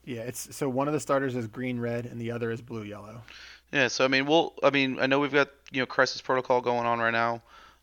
[0.06, 2.84] Yeah, it's so one of the starters is green red and the other is blue
[2.84, 3.24] yellow.
[3.74, 4.54] Yeah, so I mean, we'll.
[4.64, 7.42] I mean, I know we've got you know crisis protocol going on right now.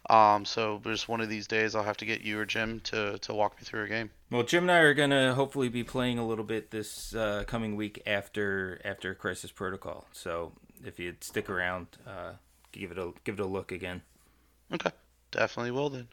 [0.08, 3.18] Um, so just one of these days, I'll have to get you or Jim to
[3.18, 4.08] to walk me through a game.
[4.30, 7.76] Well, Jim and I are gonna hopefully be playing a little bit this uh, coming
[7.76, 10.06] week after after Crisis Protocol.
[10.12, 12.36] So if you stick around, uh,
[12.72, 14.00] give it a give it a look again.
[14.72, 14.90] Okay,
[15.30, 16.08] definitely will then.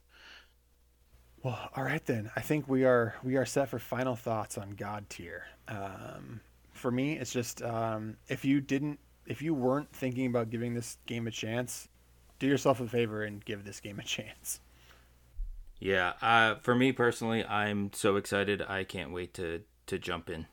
[1.44, 2.32] Well, all right then.
[2.36, 5.44] I think we are we are set for final thoughts on Godtear.
[5.68, 6.42] Um,
[6.74, 10.98] for me, it's just um, if you didn't, if you weren't thinking about giving this
[11.06, 11.88] game a chance,
[12.40, 14.60] do yourself a favor and give this game a chance.
[15.80, 18.62] Yeah, uh, for me personally, I'm so excited.
[18.62, 20.48] I can't wait to to jump in.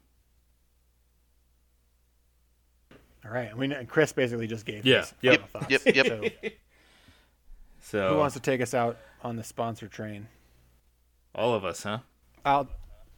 [3.25, 3.51] All right.
[3.51, 5.85] I mean, Chris basically just gave Yeah, his yep, final thoughts.
[5.85, 6.07] yep, yep.
[6.09, 6.31] So,
[7.87, 10.27] So who wants to take us out on the sponsor train?
[11.37, 11.99] all of us, huh?
[12.45, 12.69] I'll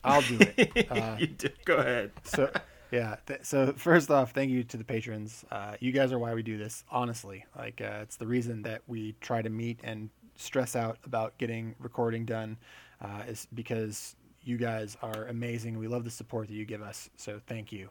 [0.05, 0.87] I'll do it.
[0.91, 1.49] Uh, you do.
[1.65, 2.11] Go ahead.
[2.25, 2.51] so
[2.91, 6.33] yeah th- so first off thank you to the patrons uh, you guys are why
[6.35, 10.09] we do this honestly like uh, it's the reason that we try to meet and
[10.37, 12.57] stress out about getting recording done
[13.03, 17.11] uh, is because you guys are amazing we love the support that you give us
[17.17, 17.91] so thank you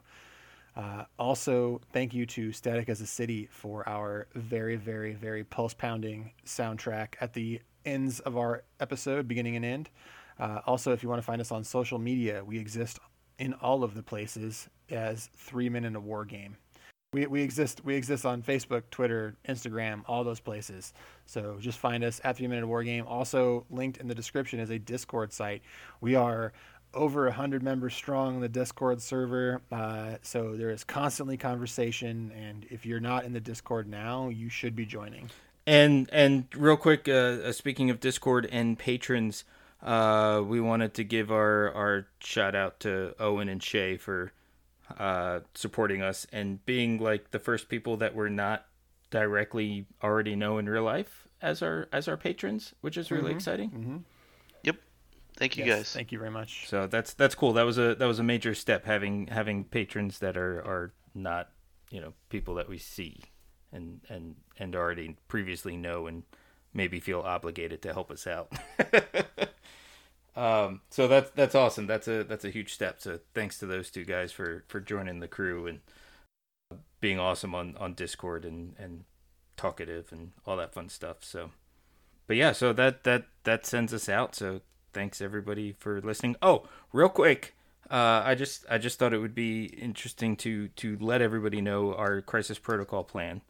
[0.78, 5.74] uh, also thank you to static as a city for our very very very pulse
[5.74, 9.90] pounding soundtrack at the ends of our episode beginning and end
[10.38, 12.98] uh, also if you want to find us on social media we exist
[13.38, 16.56] in all of the places as three men in a war game.
[17.12, 20.92] We, we exist we exist on Facebook, Twitter, Instagram, all those places.
[21.24, 23.06] So just find us at Three Minute War Game.
[23.06, 25.62] Also linked in the description is a Discord site.
[26.02, 26.52] We are
[26.94, 29.60] over hundred members strong in the Discord server.
[29.70, 34.48] Uh, so there is constantly conversation, and if you're not in the Discord now, you
[34.48, 35.30] should be joining.
[35.66, 39.44] And and real quick, uh, uh, speaking of Discord and patrons,
[39.82, 44.32] uh, we wanted to give our our shout out to Owen and Shay for
[44.98, 48.66] uh, supporting us and being like the first people that we're not
[49.10, 53.70] directly already know in real life as our as our patrons, which is really exciting.
[53.72, 54.00] Yep.
[55.38, 55.92] Thank you Yes, guys.
[55.92, 56.68] Thank you very much.
[56.68, 57.52] So that's that's cool.
[57.52, 61.50] That was a that was a major step having having patrons that are are not
[61.90, 63.22] you know people that we see
[63.72, 66.24] and and and already previously know and
[66.74, 68.52] maybe feel obligated to help us out.
[70.36, 71.86] um, so that's that's awesome.
[71.86, 73.00] That's a that's a huge step.
[73.00, 75.80] So thanks to those two guys for for joining the crew and
[77.00, 79.04] being awesome on on Discord and and
[79.56, 81.18] talkative and all that fun stuff.
[81.20, 81.50] So,
[82.26, 84.34] but yeah, so that that that sends us out.
[84.34, 84.62] So
[84.98, 86.34] thanks everybody for listening.
[86.42, 87.54] Oh, real quick,
[87.88, 91.94] uh, I just I just thought it would be interesting to to let everybody know
[91.94, 93.42] our crisis protocol plan.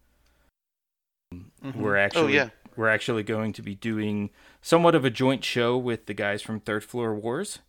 [1.75, 2.51] We're actually yeah.
[2.77, 4.29] we're actually going to be doing
[4.61, 7.61] somewhat of a joint show with the guys from Third Floor Wars.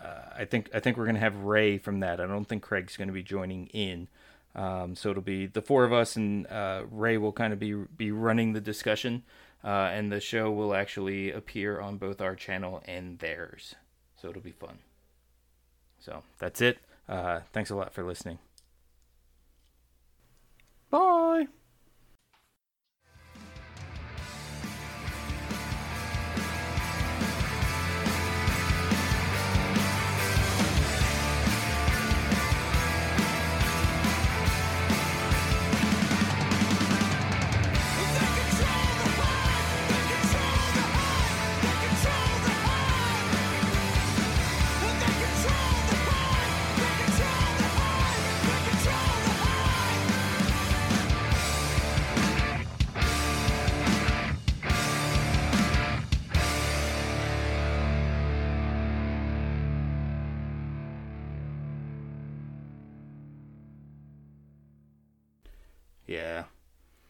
[0.00, 2.20] Uh, I think I think we're gonna have Ray from that.
[2.20, 4.06] I don't think Craig's gonna be joining in.
[4.54, 7.72] Um, so it'll be the four of us, and uh, Ray will kind of be
[7.72, 9.24] be running the discussion,
[9.64, 13.74] uh, and the show will actually appear on both our channel and theirs.
[14.20, 14.78] So it'll be fun.
[15.98, 16.78] So that's it.
[17.08, 18.38] Uh, thanks a lot for listening.
[20.90, 21.46] Bye.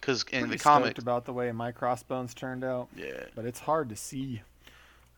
[0.05, 2.89] Because in Pretty the comic, stoked about the way my crossbones turned out.
[2.95, 4.43] yeah, but it's hard to see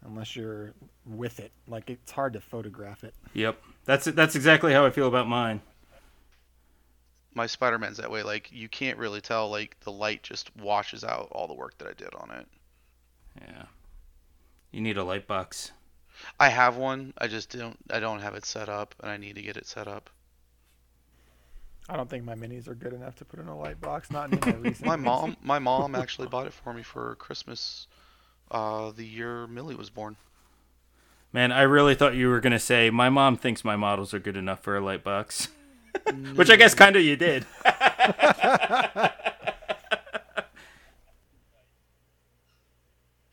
[0.04, 1.50] unless you're with it.
[1.66, 3.12] Like it's hard to photograph it.
[3.34, 3.60] Yep.
[3.84, 5.60] That's that's exactly how I feel about mine.
[7.34, 8.22] my Spider-Man's that way.
[8.22, 9.50] Like you can't really tell.
[9.50, 12.46] Like the light just washes out all the work that I did on it.
[13.40, 13.64] Yeah.
[14.70, 15.72] You need a light box.
[16.38, 17.12] I have one.
[17.18, 17.76] I just don't.
[17.90, 20.10] I don't have it set up, and I need to get it set up.
[21.88, 24.10] I don't think my minis are good enough to put in a light box.
[24.10, 24.86] Not in my recent.
[24.86, 27.86] My mom, my mom actually bought it for me for Christmas,
[28.50, 30.16] uh, the year Millie was born.
[31.32, 34.36] Man, I really thought you were gonna say my mom thinks my models are good
[34.36, 35.48] enough for a light box,
[36.34, 37.44] which I guess kind of you did.